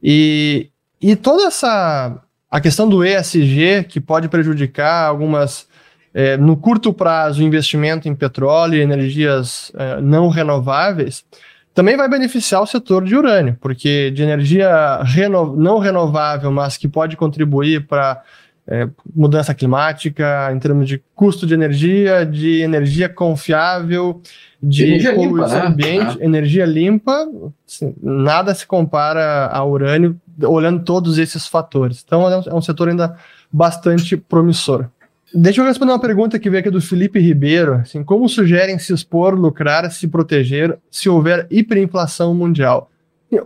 [0.02, 0.70] E,
[1.02, 2.18] e toda essa
[2.50, 5.68] a questão do ESG, que pode prejudicar algumas,
[6.14, 11.26] é, no curto prazo, investimento em petróleo e energias é, não renováveis,
[11.74, 16.88] também vai beneficiar o setor de urânio, porque de energia reno, não renovável, mas que
[16.88, 18.22] pode contribuir para
[18.68, 24.22] é, mudança climática, em termos de custo de energia, de energia confiável,
[24.62, 25.68] de energia poluição limpa, né?
[25.68, 26.26] ambiente, é.
[26.26, 27.28] energia limpa,
[27.68, 32.04] assim, nada se compara ao urânio, olhando todos esses fatores.
[32.06, 33.18] Então é um, é um setor ainda
[33.52, 34.88] bastante promissor.
[35.36, 37.76] Deixa eu responder uma pergunta que veio aqui do Felipe Ribeiro.
[37.76, 42.90] Assim, como sugerem se expor, lucrar, se proteger se houver hiperinflação mundial?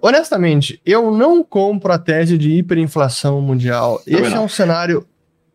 [0.01, 3.99] Honestamente, eu não compro a tese de hiperinflação mundial.
[3.99, 4.41] Também Esse não.
[4.41, 5.05] é um cenário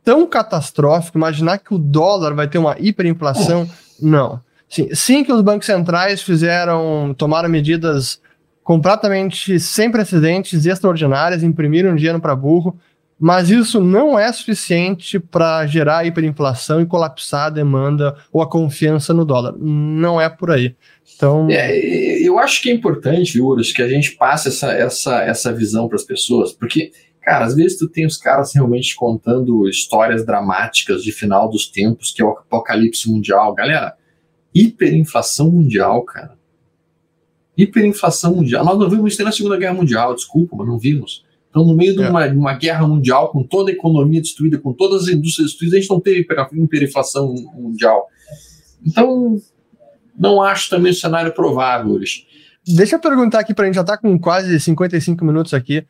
[0.04, 1.18] tão catastrófico.
[1.18, 3.68] Imaginar que o dólar vai ter uma hiperinflação,
[4.00, 4.40] não.
[4.68, 8.20] Sim, sim que os bancos centrais fizeram, tomaram medidas
[8.64, 12.78] completamente sem precedentes, extraordinárias, imprimiram dinheiro para burro,
[13.22, 19.14] mas isso não é suficiente para gerar hiperinflação e colapsar a demanda ou a confiança
[19.14, 19.54] no dólar.
[19.56, 20.74] Não é por aí.
[21.14, 25.52] Então, é, eu acho que é importante, Uros, que a gente passe essa, essa, essa
[25.52, 30.26] visão para as pessoas, porque, cara, às vezes tu tem os caras realmente contando histórias
[30.26, 33.54] dramáticas de final dos tempos, que é o apocalipse mundial.
[33.54, 33.94] Galera,
[34.52, 36.36] hiperinflação mundial, cara.
[37.56, 38.64] Hiperinflação mundial.
[38.64, 41.24] Nós não vimos isso na Segunda Guerra Mundial, desculpa, mas não vimos.
[41.52, 42.32] Então, no meio de uma, é.
[42.32, 45.90] uma, guerra mundial, com toda a economia destruída, com todas as indústrias destruídas, a gente
[45.90, 48.08] não teve hiperinflação mundial.
[48.82, 49.38] Então,
[50.18, 52.00] não acho também o cenário provável.
[52.66, 55.84] Deixa eu perguntar aqui para a gente, já está com quase 55 minutos aqui.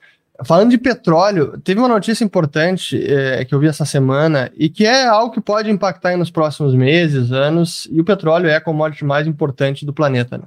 [0.45, 4.85] Falando de petróleo, teve uma notícia importante é, que eu vi essa semana e que
[4.85, 9.05] é algo que pode impactar nos próximos meses, anos, e o petróleo é a commodity
[9.05, 10.39] mais importante do planeta.
[10.39, 10.45] Né?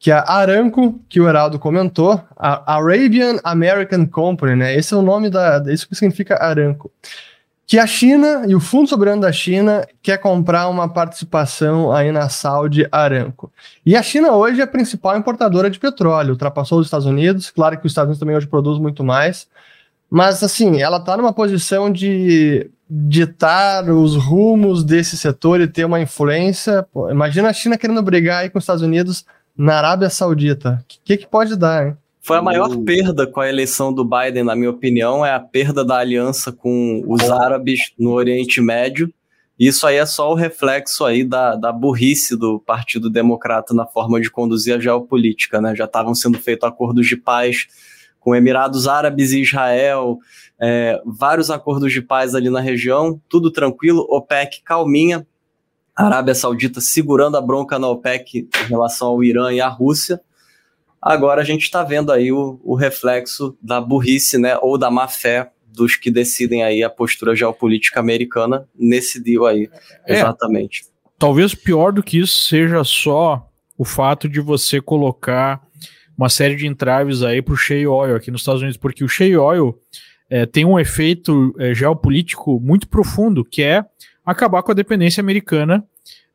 [0.00, 4.74] Que é a Aramco, que o Heraldo comentou, a Arabian American Company, né?
[4.74, 5.62] Esse é o nome da.
[5.68, 6.90] Isso que significa Aramco
[7.70, 12.28] que a China e o Fundo Soberano da China quer comprar uma participação aí na
[12.28, 13.52] Saudi Aramco.
[13.86, 17.78] E a China hoje é a principal importadora de petróleo, ultrapassou os Estados Unidos, claro
[17.78, 19.46] que os Estados Unidos também hoje produz muito mais,
[20.10, 26.00] mas assim, ela está numa posição de ditar os rumos desse setor e ter uma
[26.00, 26.84] influência.
[26.92, 29.24] Pô, imagina a China querendo brigar aí com os Estados Unidos
[29.56, 30.84] na Arábia Saudita.
[30.84, 31.96] O que, que pode dar, hein?
[32.22, 35.84] Foi a maior perda com a eleição do Biden, na minha opinião, é a perda
[35.84, 39.12] da aliança com os árabes no Oriente Médio.
[39.58, 44.20] Isso aí é só o reflexo aí da, da burrice do Partido Democrata na forma
[44.20, 45.74] de conduzir a geopolítica, né?
[45.74, 47.66] Já estavam sendo feitos acordos de paz
[48.18, 50.18] com Emirados Árabes e Israel,
[50.60, 55.26] é, vários acordos de paz ali na região, tudo tranquilo, OPEC calminha,
[55.96, 60.20] Arábia Saudita segurando a bronca na OPEC em relação ao Irã e à Rússia,
[61.00, 65.08] Agora a gente está vendo aí o, o, reflexo da burrice, né, ou da má
[65.08, 69.70] fé dos que decidem aí a postura geopolítica americana nesse deal aí,
[70.06, 70.84] é, exatamente.
[71.18, 75.62] Talvez pior do que isso seja só o fato de você colocar
[76.18, 79.08] uma série de entraves aí para o shale oil aqui nos Estados Unidos, porque o
[79.08, 79.78] shale oil
[80.28, 83.82] é, tem um efeito é, geopolítico muito profundo, que é
[84.30, 85.84] acabar com a dependência americana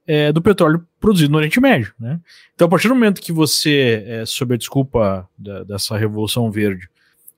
[0.08, 1.94] é, do petróleo produzido no Oriente Médio.
[2.00, 2.20] Né?
[2.54, 6.90] Então, a partir do momento que você, é, sob a desculpa da, dessa Revolução Verde,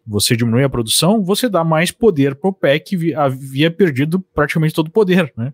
[0.06, 4.74] você diminui a produção, você dá mais poder para o PEC, que havia perdido praticamente
[4.74, 5.32] todo o poder.
[5.36, 5.54] Né?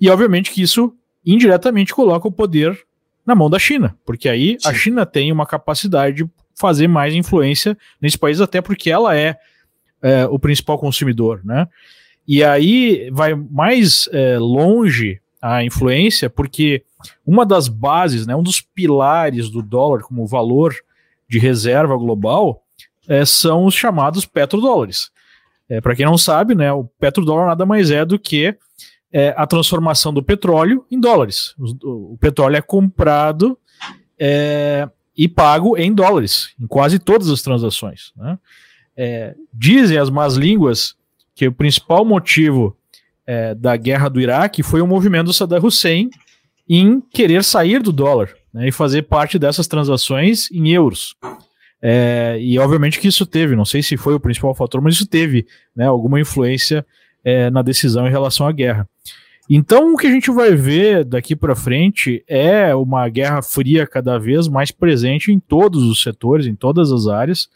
[0.00, 0.94] E, obviamente, que isso
[1.24, 2.78] indiretamente coloca o poder
[3.26, 4.68] na mão da China, porque aí Sim.
[4.68, 9.36] a China tem uma capacidade de fazer mais influência nesse país, até porque ela é,
[10.02, 11.40] é o principal consumidor.
[11.44, 11.68] Né?
[12.26, 16.82] E aí vai mais é, longe a influência, porque
[17.26, 20.74] uma das bases, né, um dos pilares do dólar como valor
[21.28, 22.62] de reserva global
[23.08, 25.10] é, são os chamados petrodólares.
[25.68, 28.56] É, Para quem não sabe, né, o petrodólar nada mais é do que
[29.12, 31.54] é, a transformação do petróleo em dólares.
[31.58, 33.58] O, o petróleo é comprado
[34.18, 38.12] é, e pago em dólares, em quase todas as transações.
[38.16, 38.38] Né?
[38.96, 40.94] É, dizem as más línguas
[41.40, 42.76] que o principal motivo
[43.26, 46.10] é, da guerra do Iraque foi o movimento do Saddam Hussein
[46.68, 51.16] em querer sair do dólar né, e fazer parte dessas transações em euros.
[51.80, 55.06] É, e obviamente que isso teve, não sei se foi o principal fator, mas isso
[55.06, 56.84] teve né, alguma influência
[57.24, 58.86] é, na decisão em relação à guerra.
[59.48, 64.18] Então, o que a gente vai ver daqui para frente é uma guerra fria cada
[64.18, 67.48] vez mais presente em todos os setores, em todas as áreas,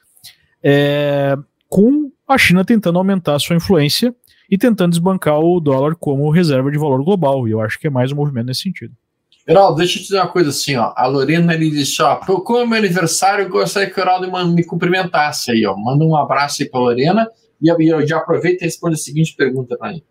[0.62, 1.37] é,
[1.68, 4.14] com a China tentando aumentar a sua influência
[4.51, 7.49] e tentando desbancar o dólar como reserva de valor global.
[7.49, 8.95] E eu acho que é mais um movimento nesse sentido.
[9.47, 10.93] Geraldo, deixa eu te dizer uma coisa assim, ó.
[10.97, 14.64] A Lorena ele disse, ó, como é meu aniversário, eu gostaria que o Geraldo me
[14.64, 15.77] cumprimentasse aí, ó.
[15.77, 17.29] Manda um abraço aí pra Lorena
[17.61, 20.03] e eu já aproveito e responde a seguinte pergunta para mim.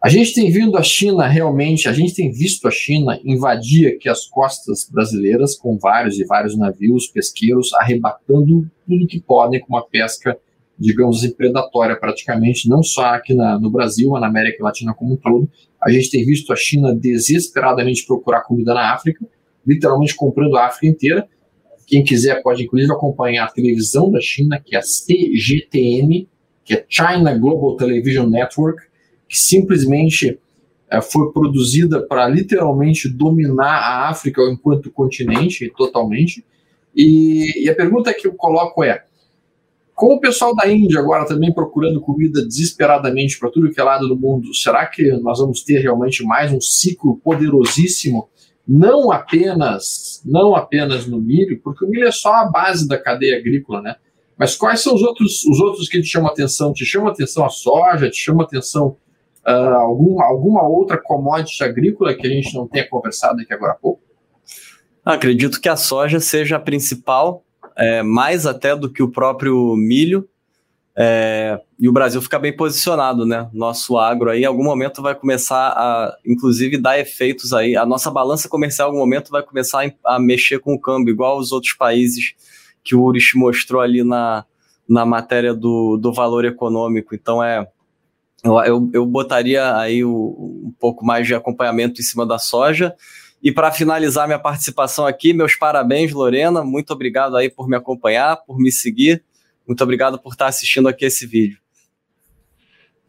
[0.00, 4.08] A gente tem vindo a China realmente, a gente tem visto a China invadir aqui
[4.08, 9.86] as costas brasileiras com vários e vários navios pesqueiros arrebatando tudo que podem com uma
[9.86, 10.36] pesca,
[10.82, 15.14] digamos assim, predatória praticamente, não só aqui na, no Brasil, mas na América Latina como
[15.14, 15.48] um todo.
[15.82, 19.24] A gente tem visto a China desesperadamente procurar comida na África,
[19.66, 21.28] literalmente comprando a África inteira.
[21.86, 26.28] Quem quiser pode inclusive acompanhar a televisão da China, que é a CGTN,
[26.64, 28.82] que é China Global Television Network,
[29.28, 30.38] que simplesmente
[30.90, 36.44] é, foi produzida para literalmente dominar a África enquanto continente totalmente.
[36.94, 39.02] E, e, a pergunta que eu coloco é:
[40.02, 44.08] com o pessoal da Índia agora também procurando comida desesperadamente para tudo que é lado
[44.08, 48.28] do mundo, será que nós vamos ter realmente mais um ciclo poderosíssimo?
[48.66, 53.38] Não apenas, não apenas no milho, porque o milho é só a base da cadeia
[53.38, 53.94] agrícola, né?
[54.36, 56.72] Mas quais são os outros, os outros que te chamam atenção?
[56.72, 58.10] Te chama atenção a soja?
[58.10, 58.96] Te chama atenção
[59.46, 63.76] uh, algum, alguma outra commodity agrícola que a gente não tenha conversado aqui agora há
[63.76, 64.02] pouco?
[65.04, 67.44] Acredito que a soja seja a principal,
[67.76, 70.28] é, mais até do que o próprio milho.
[70.94, 73.48] É, e o Brasil fica bem posicionado, né?
[73.52, 77.76] Nosso agro aí, em algum momento vai começar a, inclusive, dar efeitos aí.
[77.76, 81.38] A nossa balança comercial, em algum momento, vai começar a, mexer com o câmbio, igual
[81.38, 82.34] os outros países
[82.84, 84.44] que o Uris mostrou ali na,
[84.88, 87.14] na matéria do, do valor econômico.
[87.14, 87.66] Então, é,
[88.44, 92.94] eu, eu, eu botaria aí o, um pouco mais de acompanhamento em cima da soja.
[93.42, 96.62] E para finalizar minha participação aqui, meus parabéns, Lorena.
[96.62, 99.24] Muito obrigado aí por me acompanhar, por me seguir.
[99.66, 101.58] Muito obrigado por estar assistindo aqui esse vídeo.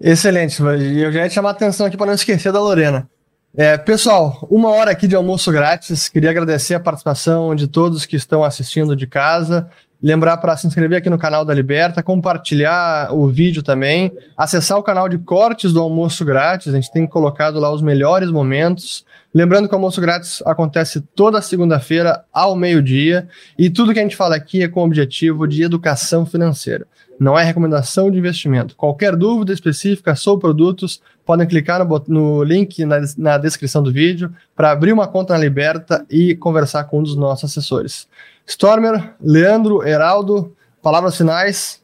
[0.02, 3.10] Excelente, eu já ia chamar a atenção aqui para não esquecer da Lorena.
[3.56, 6.10] É, pessoal, uma hora aqui de almoço grátis.
[6.10, 9.70] Queria agradecer a participação de todos que estão assistindo de casa.
[10.02, 14.84] Lembrar para se inscrever aqui no canal da Liberta, compartilhar o vídeo também, acessar o
[14.84, 19.06] canal de cortes do almoço grátis, a gente tem colocado lá os melhores momentos.
[19.34, 23.28] Lembrando que o almoço grátis acontece toda segunda-feira ao meio-dia
[23.58, 26.86] e tudo que a gente fala aqui é com o objetivo de educação financeira.
[27.20, 28.76] Não é recomendação de investimento.
[28.76, 34.32] Qualquer dúvida específica sobre produtos, podem clicar no, no link na, na descrição do vídeo
[34.56, 38.08] para abrir uma conta na Liberta e conversar com um dos nossos assessores.
[38.46, 41.82] Stormer, Leandro, Heraldo, palavras finais.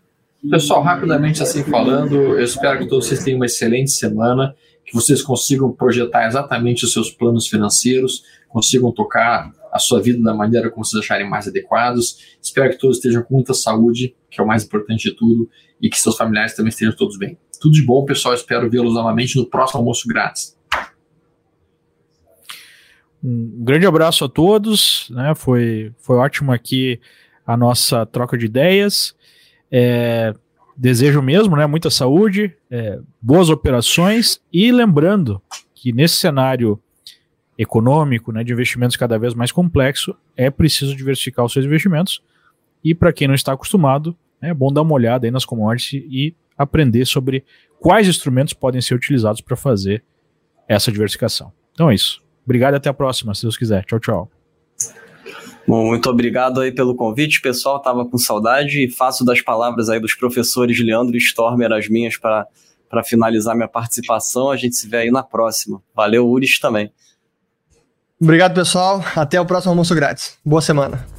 [0.49, 4.55] Pessoal, rapidamente assim falando, eu espero que todos vocês tenham uma excelente semana,
[4.89, 10.33] que vocês consigam projetar exatamente os seus planos financeiros, consigam tocar a sua vida da
[10.33, 12.35] maneira como vocês acharem mais adequados.
[12.41, 15.47] Espero que todos estejam com muita saúde, que é o mais importante de tudo,
[15.79, 17.37] e que seus familiares também estejam todos bem.
[17.61, 18.33] Tudo de bom, pessoal.
[18.33, 20.57] Espero vê-los novamente no próximo almoço grátis.
[23.23, 25.35] Um grande abraço a todos, né?
[25.35, 26.99] Foi, foi ótimo aqui
[27.45, 29.13] a nossa troca de ideias.
[29.71, 30.33] É,
[30.79, 31.65] desejo mesmo, né?
[31.65, 35.41] Muita saúde, é, boas operações e lembrando
[35.75, 36.81] que nesse cenário
[37.57, 42.23] econômico, né, de investimentos cada vez mais complexo, é preciso diversificar os seus investimentos.
[42.81, 46.33] E para quem não está acostumado, é bom dar uma olhada aí nas commodities e
[46.57, 47.43] aprender sobre
[47.77, 50.01] quais instrumentos podem ser utilizados para fazer
[50.65, 51.51] essa diversificação.
[51.73, 52.23] Então é isso.
[52.45, 53.83] Obrigado e até a próxima, se Deus quiser.
[53.83, 54.38] Tchau, tchau.
[55.67, 57.79] Bom, muito obrigado aí pelo convite, pessoal.
[57.79, 62.17] Tava com saudade e faço das palavras aí dos professores Leandro e Stormer as minhas
[62.17, 62.47] para
[63.03, 64.49] finalizar minha participação.
[64.49, 65.81] A gente se vê aí na próxima.
[65.95, 66.91] Valeu, Uris também.
[68.21, 69.03] Obrigado, pessoal.
[69.15, 70.37] Até o próximo almoço grátis.
[70.43, 71.18] Boa semana.